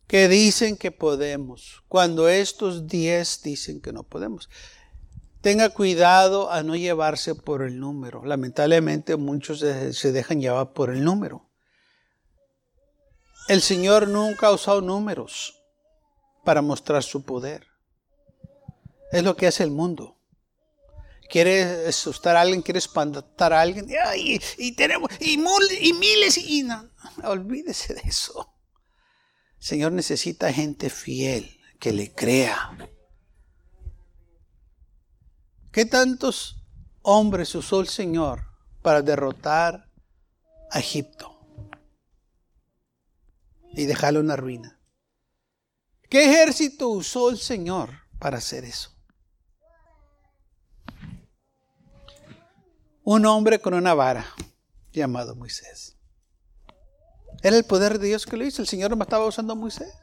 que 0.07 0.27
dicen 0.27 0.77
que 0.77 0.91
podemos, 0.91 1.83
cuando 1.87 2.29
estos 2.29 2.87
diez 2.87 3.41
dicen 3.43 3.81
que 3.81 3.93
no 3.93 4.03
podemos. 4.03 4.49
Tenga 5.45 5.69
cuidado 5.69 6.51
a 6.51 6.63
no 6.63 6.75
llevarse 6.75 7.35
por 7.35 7.61
el 7.61 7.79
número. 7.79 8.25
Lamentablemente 8.25 9.15
muchos 9.15 9.59
se 9.59 10.11
dejan 10.11 10.41
llevar 10.41 10.73
por 10.73 10.89
el 10.89 11.03
número. 11.03 11.47
El 13.47 13.61
Señor 13.61 14.07
nunca 14.07 14.47
ha 14.47 14.51
usado 14.51 14.81
números 14.81 15.61
para 16.43 16.63
mostrar 16.63 17.03
su 17.03 17.25
poder. 17.25 17.67
Es 19.11 19.21
lo 19.21 19.35
que 19.35 19.45
hace 19.45 19.61
el 19.61 19.69
mundo 19.69 20.17
quiere 21.29 21.89
asustar 21.89 22.35
a 22.35 22.41
alguien, 22.41 22.63
quiere 22.63 22.79
espantar 22.79 23.53
a 23.53 23.61
alguien, 23.61 23.87
y, 24.17 24.71
tenemos, 24.71 25.11
y, 25.19 25.37
miles, 25.37 26.39
y 26.39 26.63
no, 26.63 26.89
olvídese 27.23 27.93
de 27.93 28.01
eso. 28.03 28.51
Señor 29.59 29.91
necesita 29.91 30.51
gente 30.51 30.89
fiel 30.89 31.59
que 31.79 31.91
le 31.91 32.11
crea. 32.15 32.94
¿Qué 35.75 35.85
tantos 35.85 36.55
hombres 37.01 37.53
usó 37.53 37.81
el 37.81 37.89
Señor 37.89 38.45
para 38.81 39.01
derrotar 39.01 39.91
a 40.71 40.79
Egipto 40.79 41.37
y 43.73 43.83
dejarlo 43.83 44.21
en 44.21 44.27
la 44.27 44.37
ruina? 44.37 44.79
¿Qué 46.09 46.31
ejército 46.31 46.87
usó 46.87 47.29
el 47.29 47.37
Señor 47.37 47.89
para 48.19 48.37
hacer 48.37 48.63
eso? 48.63 48.91
un 53.03 53.25
hombre 53.25 53.59
con 53.59 53.73
una 53.73 53.93
vara 53.93 54.33
llamado 54.93 55.35
Moisés. 55.35 55.97
Era 57.43 57.57
el 57.57 57.65
poder 57.65 57.99
de 57.99 58.07
Dios 58.07 58.25
que 58.25 58.37
lo 58.37 58.45
hizo. 58.45 58.61
El 58.61 58.67
Señor 58.69 58.95
no 58.95 59.03
estaba 59.03 59.25
usando 59.25 59.51
a 59.51 59.57
Moisés. 59.57 59.93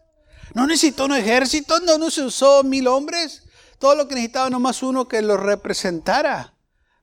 No 0.52 0.66
necesitó 0.66 1.06
un 1.06 1.14
ejército, 1.14 1.80
no, 1.80 1.96
no 1.96 2.10
se 2.10 2.22
usó 2.22 2.62
mil 2.62 2.86
hombres. 2.86 3.44
Todo 3.82 3.96
lo 3.96 4.06
que 4.06 4.14
necesitaba 4.14 4.48
nomás 4.48 4.84
uno 4.84 5.08
que 5.08 5.22
lo 5.22 5.36
representara. 5.36 6.56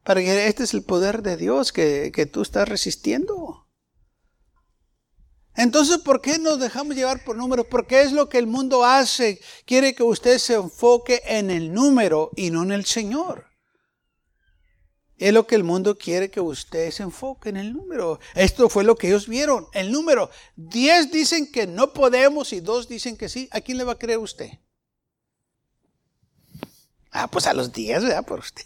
Para 0.05 0.21
que 0.21 0.47
este 0.47 0.63
es 0.63 0.73
el 0.73 0.85
poder 0.85 1.23
de 1.23 1.35
Dios 1.35 1.73
que, 1.73 2.09
que 2.15 2.25
tú 2.25 2.41
estás 2.41 2.69
resistiendo. 2.69 3.67
Entonces, 5.57 5.97
¿por 5.97 6.21
qué 6.21 6.39
nos 6.39 6.57
dejamos 6.57 6.95
llevar 6.95 7.25
por 7.25 7.35
números? 7.35 7.65
Porque 7.69 7.99
es 7.99 8.13
lo 8.13 8.29
que 8.29 8.37
el 8.37 8.47
mundo 8.47 8.85
hace. 8.85 9.41
Quiere 9.65 9.93
que 9.93 10.03
usted 10.03 10.37
se 10.37 10.53
enfoque 10.53 11.21
en 11.25 11.51
el 11.51 11.73
número 11.73 12.31
y 12.37 12.49
no 12.49 12.63
en 12.63 12.71
el 12.71 12.85
Señor. 12.85 13.47
Es 15.17 15.33
lo 15.33 15.47
que 15.47 15.55
el 15.55 15.65
mundo 15.65 15.97
quiere 15.97 16.31
que 16.31 16.39
usted 16.39 16.91
se 16.91 17.03
enfoque 17.03 17.49
en 17.49 17.57
el 17.57 17.73
número. 17.73 18.21
Esto 18.35 18.69
fue 18.69 18.85
lo 18.85 18.95
que 18.95 19.07
ellos 19.07 19.27
vieron, 19.27 19.67
el 19.73 19.91
número. 19.91 20.29
Diez 20.55 21.11
dicen 21.11 21.51
que 21.51 21.67
no 21.67 21.91
podemos 21.91 22.53
y 22.53 22.61
dos 22.61 22.87
dicen 22.87 23.17
que 23.17 23.27
sí. 23.27 23.49
¿A 23.51 23.59
quién 23.59 23.77
le 23.77 23.83
va 23.83 23.91
a 23.91 23.99
creer 23.99 24.19
usted? 24.19 24.49
Ah, 27.11 27.27
pues 27.27 27.47
a 27.47 27.53
los 27.53 27.71
diez, 27.71 28.03
¿verdad? 28.03 28.25
Por 28.25 28.39
usted. 28.39 28.65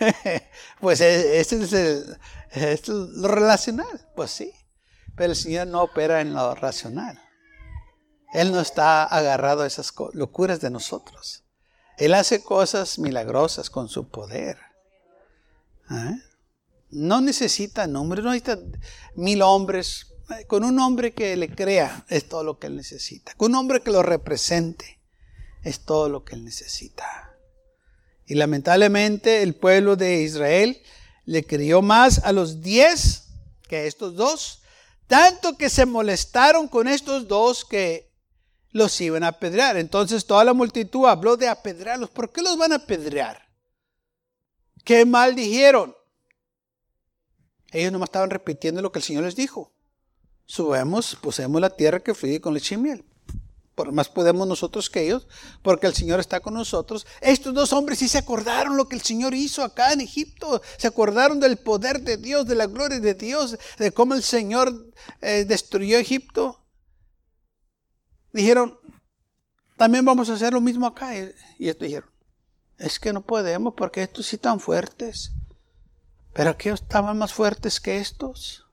pues 0.80 1.00
este 1.00 1.62
es, 1.62 1.72
el, 1.72 2.18
lo 2.88 3.28
relacional. 3.28 4.08
Pues 4.14 4.30
sí. 4.30 4.52
Pero 5.14 5.32
el 5.32 5.36
Señor 5.36 5.66
no 5.68 5.82
opera 5.82 6.20
en 6.20 6.34
lo 6.34 6.54
racional. 6.54 7.20
Él 8.32 8.52
no 8.52 8.60
está 8.60 9.04
agarrado 9.04 9.62
a 9.62 9.66
esas 9.66 9.92
locuras 10.12 10.60
de 10.60 10.70
nosotros. 10.70 11.44
Él 11.96 12.12
hace 12.12 12.42
cosas 12.42 12.98
milagrosas 12.98 13.70
con 13.70 13.88
su 13.88 14.10
poder. 14.10 14.58
¿Eh? 15.90 16.20
No 16.90 17.20
necesita 17.20 17.86
números, 17.86 18.24
no 18.24 18.32
necesita 18.32 18.58
mil 19.14 19.42
hombres. 19.42 20.12
Con 20.48 20.64
un 20.64 20.78
hombre 20.80 21.14
que 21.14 21.36
le 21.36 21.54
crea 21.54 22.04
es 22.08 22.28
todo 22.28 22.42
lo 22.42 22.58
que 22.58 22.66
él 22.66 22.76
necesita. 22.76 23.32
Con 23.36 23.52
un 23.52 23.58
hombre 23.58 23.80
que 23.80 23.92
lo 23.92 24.02
represente 24.02 24.95
es 25.66 25.80
todo 25.80 26.08
lo 26.08 26.24
que 26.24 26.36
él 26.36 26.44
necesita. 26.44 27.36
Y 28.24 28.34
lamentablemente 28.34 29.42
el 29.42 29.56
pueblo 29.56 29.96
de 29.96 30.22
Israel 30.22 30.80
le 31.24 31.44
creyó 31.44 31.82
más 31.82 32.20
a 32.20 32.30
los 32.30 32.62
diez 32.62 33.24
que 33.68 33.76
a 33.76 33.82
estos 33.82 34.14
dos. 34.14 34.62
Tanto 35.08 35.56
que 35.56 35.68
se 35.68 35.84
molestaron 35.84 36.68
con 36.68 36.86
estos 36.86 37.26
dos 37.26 37.64
que 37.64 38.12
los 38.70 39.00
iban 39.00 39.24
a 39.24 39.28
apedrear. 39.28 39.76
Entonces 39.76 40.24
toda 40.24 40.44
la 40.44 40.54
multitud 40.54 41.06
habló 41.06 41.36
de 41.36 41.48
apedrearlos. 41.48 42.10
¿Por 42.10 42.30
qué 42.30 42.42
los 42.42 42.56
van 42.56 42.72
a 42.72 42.76
apedrear? 42.76 43.42
¿Qué 44.84 45.04
mal 45.04 45.34
dijeron? 45.34 45.96
Ellos 47.72 47.90
nomás 47.90 48.06
estaban 48.06 48.30
repitiendo 48.30 48.80
lo 48.80 48.92
que 48.92 49.00
el 49.00 49.04
Señor 49.04 49.24
les 49.24 49.34
dijo. 49.34 49.72
Subemos, 50.44 51.16
posemos 51.20 51.60
la 51.60 51.70
tierra 51.70 51.98
que 51.98 52.14
fluye 52.14 52.40
con 52.40 52.54
leche 52.54 52.76
y 52.76 52.78
miel. 52.78 53.04
Por 53.76 53.92
más 53.92 54.08
podemos 54.08 54.48
nosotros 54.48 54.88
que 54.88 55.04
ellos, 55.04 55.28
porque 55.62 55.86
el 55.86 55.94
Señor 55.94 56.18
está 56.18 56.40
con 56.40 56.54
nosotros. 56.54 57.06
Estos 57.20 57.52
dos 57.52 57.74
hombres 57.74 57.98
sí 57.98 58.08
se 58.08 58.16
acordaron 58.16 58.78
lo 58.78 58.88
que 58.88 58.96
el 58.96 59.02
Señor 59.02 59.34
hizo 59.34 59.62
acá 59.62 59.92
en 59.92 60.00
Egipto. 60.00 60.62
Se 60.78 60.86
acordaron 60.86 61.40
del 61.40 61.58
poder 61.58 62.00
de 62.00 62.16
Dios, 62.16 62.46
de 62.46 62.54
la 62.54 62.66
gloria 62.66 63.00
de 63.00 63.12
Dios, 63.12 63.58
de 63.76 63.92
cómo 63.92 64.14
el 64.14 64.22
Señor 64.22 64.90
eh, 65.20 65.44
destruyó 65.44 65.98
Egipto. 65.98 66.64
Dijeron, 68.32 68.80
también 69.76 70.06
vamos 70.06 70.30
a 70.30 70.32
hacer 70.32 70.54
lo 70.54 70.62
mismo 70.62 70.86
acá. 70.86 71.14
Y 71.58 71.68
estos 71.68 71.86
dijeron, 71.86 72.10
es 72.78 72.98
que 72.98 73.12
no 73.12 73.26
podemos 73.26 73.74
porque 73.76 74.02
estos 74.02 74.24
sí 74.24 74.36
están 74.36 74.58
fuertes. 74.58 75.32
Pero 76.32 76.48
aquellos 76.48 76.80
estaban 76.80 77.18
más 77.18 77.34
fuertes 77.34 77.78
que 77.78 77.98
estos. 77.98 78.65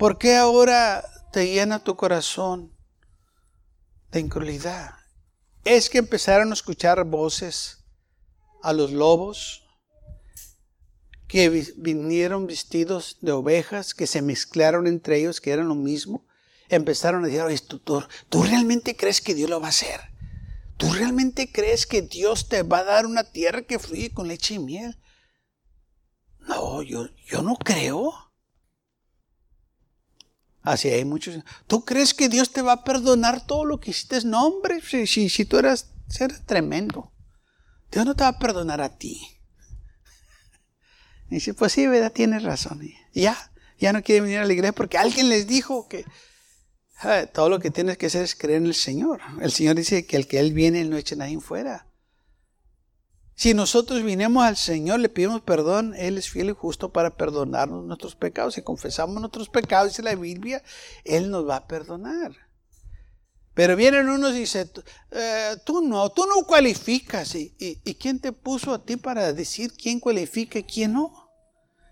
¿Por 0.00 0.16
qué 0.16 0.34
ahora 0.34 1.04
te 1.30 1.52
llena 1.52 1.84
tu 1.84 1.94
corazón 1.94 2.74
de 4.10 4.20
incredulidad? 4.20 4.94
Es 5.62 5.90
que 5.90 5.98
empezaron 5.98 6.48
a 6.48 6.54
escuchar 6.54 7.04
voces 7.04 7.84
a 8.62 8.72
los 8.72 8.92
lobos 8.92 9.62
que 11.28 11.50
vinieron 11.76 12.46
vestidos 12.46 13.18
de 13.20 13.32
ovejas, 13.32 13.92
que 13.92 14.06
se 14.06 14.22
mezclaron 14.22 14.86
entre 14.86 15.18
ellos, 15.18 15.38
que 15.38 15.50
eran 15.50 15.68
lo 15.68 15.74
mismo. 15.74 16.26
Empezaron 16.70 17.22
a 17.22 17.26
decir, 17.26 17.42
oye, 17.42 17.58
¿tú, 17.58 17.78
tú, 17.78 18.42
realmente 18.42 18.96
crees 18.96 19.20
que 19.20 19.34
Dios 19.34 19.50
lo 19.50 19.60
va 19.60 19.66
a 19.66 19.68
hacer? 19.68 20.00
¿Tú 20.78 20.90
realmente 20.94 21.52
crees 21.52 21.86
que 21.86 22.00
Dios 22.00 22.48
te 22.48 22.62
va 22.62 22.78
a 22.78 22.84
dar 22.84 23.04
una 23.04 23.24
tierra 23.24 23.60
que 23.60 23.78
fluye 23.78 24.14
con 24.14 24.28
leche 24.28 24.54
y 24.54 24.60
miel? 24.60 24.98
No, 26.38 26.80
yo, 26.80 27.04
yo 27.26 27.42
no 27.42 27.56
creo. 27.56 28.29
Así 30.70 30.88
hay 30.88 31.04
muchos. 31.04 31.42
¿Tú 31.66 31.84
crees 31.84 32.14
que 32.14 32.28
Dios 32.28 32.52
te 32.52 32.62
va 32.62 32.72
a 32.72 32.84
perdonar 32.84 33.46
todo 33.46 33.64
lo 33.64 33.80
que 33.80 33.90
hiciste? 33.90 34.24
No, 34.24 34.46
hombre, 34.46 34.80
si, 34.80 35.28
si, 35.28 35.44
tú 35.44 35.58
eras, 35.58 35.90
tremendo. 36.46 37.12
Dios 37.90 38.06
no 38.06 38.14
te 38.14 38.22
va 38.22 38.28
a 38.28 38.38
perdonar 38.38 38.80
a 38.80 38.96
ti. 38.96 39.20
Y 41.28 41.34
dice, 41.34 41.54
pues 41.54 41.72
sí, 41.72 41.86
¿verdad? 41.86 42.12
Tienes 42.12 42.42
razón. 42.42 42.82
Y 42.82 43.22
ya, 43.22 43.52
ya 43.78 43.92
no 43.92 44.02
quiere 44.02 44.20
venir 44.20 44.38
a 44.38 44.44
la 44.44 44.52
iglesia 44.52 44.72
porque 44.72 44.98
alguien 44.98 45.28
les 45.28 45.46
dijo 45.46 45.88
que 45.88 46.04
todo 47.32 47.48
lo 47.48 47.58
que 47.58 47.70
tienes 47.70 47.96
que 47.96 48.06
hacer 48.06 48.22
es 48.22 48.34
creer 48.36 48.58
en 48.58 48.66
el 48.66 48.74
Señor. 48.74 49.20
El 49.40 49.50
Señor 49.50 49.74
dice 49.74 50.06
que 50.06 50.16
el 50.16 50.28
que 50.28 50.38
Él 50.38 50.52
viene, 50.52 50.82
Él 50.82 50.90
no 50.90 50.96
echa 50.96 51.14
a 51.14 51.18
nadie 51.18 51.40
fuera. 51.40 51.89
Si 53.40 53.54
nosotros 53.54 54.02
vinimos 54.02 54.44
al 54.44 54.58
Señor, 54.58 55.00
le 55.00 55.08
pedimos 55.08 55.40
perdón, 55.40 55.94
Él 55.96 56.18
es 56.18 56.28
fiel 56.28 56.50
y 56.50 56.52
justo 56.52 56.92
para 56.92 57.16
perdonarnos 57.16 57.86
nuestros 57.86 58.14
pecados. 58.14 58.52
Si 58.52 58.60
confesamos 58.60 59.18
nuestros 59.18 59.48
pecados, 59.48 59.88
dice 59.88 60.02
la 60.02 60.14
Biblia, 60.14 60.62
Él 61.04 61.30
nos 61.30 61.48
va 61.48 61.56
a 61.56 61.66
perdonar. 61.66 62.32
Pero 63.54 63.76
vienen 63.76 64.10
unos 64.10 64.32
y 64.32 64.40
dicen, 64.40 64.70
eh, 65.12 65.56
tú 65.64 65.80
no, 65.80 66.10
tú 66.10 66.26
no 66.26 66.46
cualificas. 66.46 67.34
¿Y, 67.34 67.54
¿Y, 67.58 67.94
quién 67.94 68.20
te 68.20 68.32
puso 68.32 68.74
a 68.74 68.84
ti 68.84 68.96
para 68.96 69.32
decir 69.32 69.72
quién 69.72 70.00
cualifica 70.00 70.58
y 70.58 70.64
quién 70.64 70.92
no? 70.92 71.30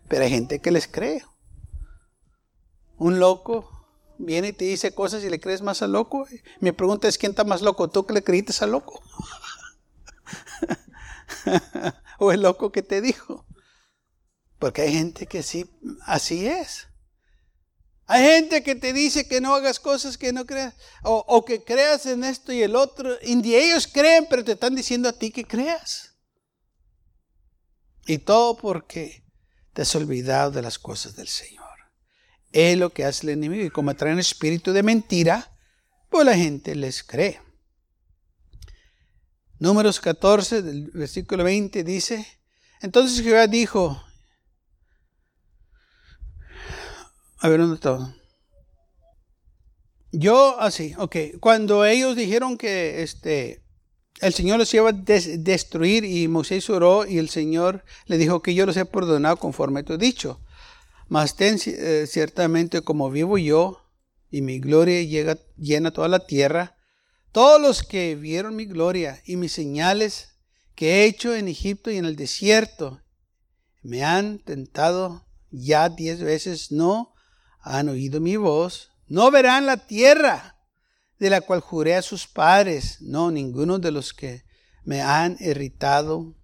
Pero 0.06 0.24
hay 0.24 0.30
gente 0.30 0.58
que 0.60 0.70
les 0.70 0.86
cree. 0.86 1.24
Un 2.98 3.20
loco 3.20 3.88
viene 4.18 4.48
y 4.48 4.52
te 4.52 4.66
dice 4.66 4.94
cosas 4.94 5.24
y 5.24 5.30
le 5.30 5.40
crees 5.40 5.62
más 5.62 5.80
al 5.80 5.92
loco. 5.92 6.26
Mi 6.60 6.72
pregunta 6.72 7.08
es, 7.08 7.16
¿quién 7.16 7.30
está 7.32 7.44
más 7.44 7.62
loco? 7.62 7.88
¿Tú 7.88 8.04
que 8.04 8.12
le 8.12 8.22
creíste 8.22 8.52
al 8.62 8.72
loco? 8.72 9.00
o 12.18 12.32
el 12.32 12.42
loco 12.42 12.72
que 12.72 12.82
te 12.82 13.00
dijo. 13.00 13.46
Porque 14.58 14.82
hay 14.82 14.92
gente 14.92 15.26
que 15.26 15.42
sí, 15.42 15.70
así 16.06 16.46
es. 16.46 16.88
Hay 18.06 18.24
gente 18.24 18.62
que 18.62 18.74
te 18.74 18.94
dice 18.94 19.28
que 19.28 19.40
no 19.40 19.54
hagas 19.54 19.78
cosas 19.78 20.16
que 20.16 20.32
no 20.32 20.46
creas, 20.46 20.74
o, 21.02 21.44
que 21.44 21.62
creas 21.62 22.06
en 22.06 22.24
esto 22.24 22.52
y 22.54 22.62
el 22.62 22.74
otro, 22.74 23.18
y 23.22 23.54
ellos 23.54 23.86
creen, 23.86 24.26
pero 24.30 24.42
te 24.42 24.52
están 24.52 24.74
diciendo 24.74 25.10
a 25.10 25.12
ti 25.12 25.30
que 25.30 25.44
creas. 25.44 26.14
Y 28.06 28.16
todo 28.16 28.56
porque 28.56 29.24
te 29.74 29.82
has 29.82 29.94
olvidado 29.94 30.50
de 30.50 30.62
las 30.62 30.78
cosas 30.78 31.16
del 31.16 31.28
Señor. 31.28 31.66
Es 32.50 32.78
lo 32.78 32.94
que 32.94 33.04
hace 33.04 33.26
el 33.26 33.34
enemigo, 33.34 33.66
y 33.66 33.70
como 33.70 33.94
traen 33.94 34.18
espíritu 34.18 34.72
de 34.72 34.82
mentira, 34.82 35.54
pues 36.08 36.24
la 36.24 36.34
gente 36.34 36.74
les 36.74 37.02
cree. 37.02 37.42
Números 39.58 40.00
14, 40.00 40.62
del 40.62 40.90
versículo 40.92 41.44
20 41.44 41.82
dice, 41.82 42.26
entonces 42.80 43.22
Jehová 43.22 43.46
dijo, 43.48 44.00
a 47.38 47.48
ver 47.48 47.60
dónde 47.60 47.74
está. 47.74 48.14
Yo 50.12 50.58
así, 50.60 50.94
ok, 50.96 51.16
cuando 51.40 51.84
ellos 51.84 52.16
dijeron 52.16 52.56
que 52.56 53.02
este, 53.02 53.62
el 54.20 54.32
Señor 54.32 54.58
los 54.58 54.72
iba 54.72 54.88
a 54.88 54.92
destruir 54.92 56.04
y 56.04 56.28
Moisés 56.28 56.70
oró 56.70 57.04
y 57.06 57.18
el 57.18 57.28
Señor 57.28 57.84
le 58.06 58.16
dijo 58.16 58.40
que 58.40 58.54
yo 58.54 58.64
los 58.64 58.76
he 58.76 58.84
perdonado 58.84 59.36
conforme 59.36 59.82
tu 59.82 59.98
dicho. 59.98 60.40
Mas 61.08 61.36
ten 61.36 61.58
eh, 61.66 62.06
ciertamente 62.06 62.82
como 62.82 63.10
vivo 63.10 63.38
yo 63.38 63.82
y 64.30 64.40
mi 64.40 64.60
gloria 64.60 65.02
llega, 65.02 65.38
llena 65.56 65.90
toda 65.90 66.08
la 66.08 66.26
tierra, 66.26 66.77
todos 67.32 67.60
los 67.60 67.82
que 67.82 68.14
vieron 68.14 68.56
mi 68.56 68.64
gloria 68.64 69.22
y 69.24 69.36
mis 69.36 69.52
señales 69.52 70.36
que 70.74 71.02
he 71.02 71.04
hecho 71.04 71.34
en 71.34 71.48
Egipto 71.48 71.90
y 71.90 71.96
en 71.96 72.04
el 72.04 72.16
desierto, 72.16 73.02
me 73.82 74.04
han 74.04 74.38
tentado 74.38 75.26
ya 75.50 75.88
diez 75.88 76.20
veces, 76.20 76.72
no 76.72 77.14
han 77.60 77.88
oído 77.88 78.20
mi 78.20 78.36
voz, 78.36 78.90
no 79.06 79.30
verán 79.30 79.66
la 79.66 79.86
tierra 79.86 80.56
de 81.18 81.30
la 81.30 81.40
cual 81.40 81.60
juré 81.60 81.96
a 81.96 82.02
sus 82.02 82.26
padres, 82.26 83.00
no, 83.00 83.30
ninguno 83.30 83.78
de 83.78 83.90
los 83.90 84.12
que 84.14 84.44
me 84.84 85.02
han 85.02 85.36
irritado 85.40 86.34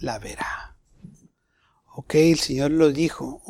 la 0.00 0.18
verá. 0.18 0.76
Ok, 1.94 2.14
el 2.14 2.38
Señor 2.38 2.70
lo 2.70 2.90
dijo. 2.90 3.42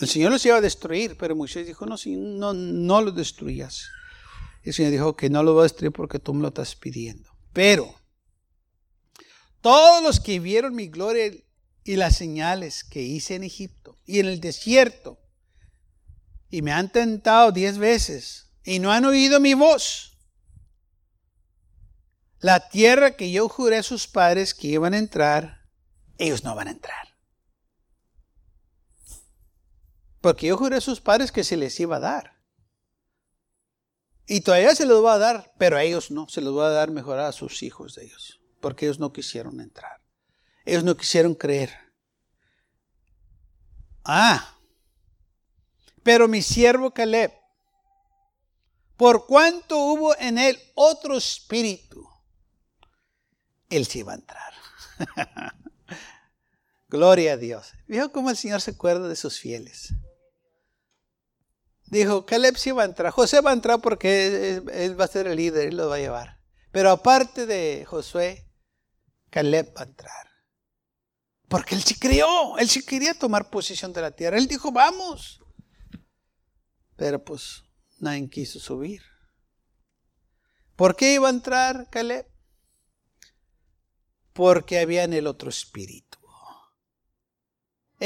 El 0.00 0.08
Señor 0.08 0.32
los 0.32 0.46
iba 0.46 0.56
a 0.56 0.60
destruir, 0.60 1.16
pero 1.18 1.36
Moisés 1.36 1.66
dijo, 1.66 1.84
no, 1.86 1.96
no, 2.06 2.54
no 2.54 3.02
lo 3.02 3.10
destruyas 3.10 3.88
el 4.64 4.74
Señor 4.74 4.92
dijo 4.92 5.16
que 5.16 5.30
no 5.30 5.42
lo 5.42 5.54
va 5.54 5.62
a 5.62 5.64
destruir 5.64 5.92
porque 5.92 6.18
tú 6.18 6.34
me 6.34 6.42
lo 6.42 6.48
estás 6.48 6.74
pidiendo. 6.74 7.30
Pero 7.52 7.94
todos 9.60 10.02
los 10.02 10.20
que 10.20 10.40
vieron 10.40 10.74
mi 10.74 10.88
gloria 10.88 11.32
y 11.84 11.96
las 11.96 12.16
señales 12.16 12.82
que 12.82 13.02
hice 13.02 13.34
en 13.34 13.44
Egipto 13.44 13.98
y 14.06 14.20
en 14.20 14.26
el 14.26 14.40
desierto, 14.40 15.20
y 16.50 16.62
me 16.62 16.72
han 16.72 16.90
tentado 16.90 17.52
diez 17.52 17.78
veces 17.78 18.50
y 18.64 18.78
no 18.78 18.90
han 18.90 19.04
oído 19.04 19.40
mi 19.40 19.54
voz, 19.54 20.16
la 22.40 22.68
tierra 22.68 23.16
que 23.16 23.30
yo 23.30 23.48
juré 23.48 23.78
a 23.78 23.82
sus 23.82 24.06
padres 24.06 24.54
que 24.54 24.68
iban 24.68 24.94
a 24.94 24.98
entrar, 24.98 25.62
ellos 26.18 26.44
no 26.44 26.54
van 26.54 26.68
a 26.68 26.72
entrar. 26.72 27.08
Porque 30.20 30.46
yo 30.46 30.56
juré 30.56 30.76
a 30.76 30.80
sus 30.80 31.00
padres 31.00 31.32
que 31.32 31.44
se 31.44 31.56
les 31.56 31.78
iba 31.80 31.96
a 31.96 32.00
dar. 32.00 32.33
Y 34.26 34.40
todavía 34.40 34.74
se 34.74 34.86
los 34.86 35.04
va 35.04 35.14
a 35.14 35.18
dar, 35.18 35.52
pero 35.58 35.76
a 35.76 35.82
ellos 35.82 36.10
no, 36.10 36.28
se 36.28 36.40
los 36.40 36.56
va 36.56 36.68
a 36.68 36.70
dar 36.70 36.90
mejor 36.90 37.18
a 37.18 37.32
sus 37.32 37.62
hijos 37.62 37.94
de 37.94 38.04
ellos, 38.04 38.40
porque 38.60 38.86
ellos 38.86 38.98
no 38.98 39.12
quisieron 39.12 39.60
entrar. 39.60 40.00
Ellos 40.64 40.82
no 40.82 40.96
quisieron 40.96 41.34
creer. 41.34 41.72
Ah, 44.04 44.56
pero 46.02 46.26
mi 46.26 46.40
siervo 46.40 46.92
Caleb, 46.92 47.32
por 48.96 49.26
cuanto 49.26 49.78
hubo 49.78 50.16
en 50.18 50.38
él 50.38 50.58
otro 50.74 51.16
espíritu, 51.16 52.06
él 53.68 53.86
sí 53.86 54.02
va 54.02 54.12
a 54.12 54.16
entrar. 54.16 54.54
Gloria 56.88 57.32
a 57.32 57.36
Dios. 57.36 57.72
Vio 57.86 58.12
cómo 58.12 58.30
el 58.30 58.36
Señor 58.36 58.60
se 58.60 58.70
acuerda 58.70 59.08
de 59.08 59.16
sus 59.16 59.38
fieles 59.38 59.92
dijo, 61.86 62.26
Caleb 62.26 62.56
sí 62.56 62.70
va 62.70 62.82
a 62.82 62.86
entrar. 62.86 63.12
José 63.12 63.40
va 63.40 63.50
a 63.50 63.54
entrar 63.54 63.80
porque 63.80 64.62
él, 64.72 64.98
va 64.98 65.04
a 65.04 65.08
ser 65.08 65.26
el 65.26 65.36
líder, 65.36 65.68
él 65.68 65.76
lo 65.76 65.88
va 65.88 65.96
a 65.96 66.00
llevar. 66.00 66.40
Pero 66.70 66.90
aparte 66.90 67.46
de 67.46 67.84
Josué, 67.86 68.50
Caleb 69.30 69.72
va 69.76 69.82
a 69.82 69.84
entrar. 69.84 70.28
Porque 71.48 71.74
él 71.74 71.82
sí 71.82 71.94
creó, 71.98 72.58
él 72.58 72.68
sí 72.68 72.84
quería 72.84 73.14
tomar 73.14 73.50
posesión 73.50 73.92
de 73.92 74.00
la 74.00 74.10
tierra. 74.10 74.38
Él 74.38 74.48
dijo, 74.48 74.72
vamos. 74.72 75.40
Pero 76.96 77.24
pues 77.24 77.62
nadie 77.98 78.28
quiso 78.28 78.58
subir. 78.58 79.02
¿Por 80.76 80.96
qué 80.96 81.14
iba 81.14 81.28
a 81.28 81.30
entrar 81.30 81.88
Caleb? 81.90 82.26
Porque 84.32 84.80
había 84.80 85.04
en 85.04 85.12
el 85.12 85.28
otro 85.28 85.48
espíritu. 85.48 86.03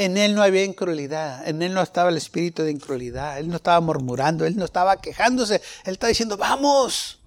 En 0.01 0.15
él 0.15 0.33
no 0.33 0.41
había 0.41 0.63
incredulidad, 0.63 1.45
en 1.45 1.61
él 1.61 1.73
no 1.73 1.81
estaba 1.81 2.07
el 2.07 2.15
espíritu 2.15 2.63
de 2.63 2.71
incredulidad, 2.71 3.37
él 3.37 3.49
no 3.49 3.57
estaba 3.57 3.81
murmurando, 3.81 4.45
él 4.45 4.55
no 4.55 4.63
estaba 4.63 4.95
quejándose, 4.95 5.55
él 5.83 5.91
estaba 5.91 6.07
diciendo, 6.07 6.37
vamos. 6.37 7.21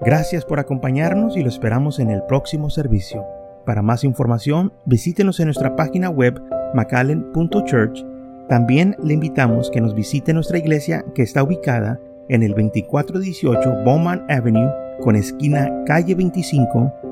Gracias 0.00 0.44
por 0.44 0.58
acompañarnos 0.58 1.36
y 1.36 1.44
lo 1.44 1.48
esperamos 1.48 2.00
en 2.00 2.10
el 2.10 2.24
próximo 2.24 2.68
servicio. 2.68 3.24
Para 3.64 3.80
más 3.80 4.02
información, 4.02 4.72
visítenos 4.84 5.38
en 5.38 5.44
nuestra 5.44 5.76
página 5.76 6.10
web 6.10 6.42
macallen.church. 6.74 8.04
También 8.48 8.96
le 9.04 9.14
invitamos 9.14 9.70
que 9.70 9.80
nos 9.80 9.94
visite 9.94 10.32
nuestra 10.32 10.58
iglesia 10.58 11.04
que 11.14 11.22
está 11.22 11.44
ubicada 11.44 12.00
en 12.28 12.42
el 12.42 12.54
2418 12.54 13.84
Bowman 13.84 14.26
Avenue 14.28 14.68
con 15.00 15.14
esquina 15.14 15.70
calle 15.86 16.16
25 16.16 17.11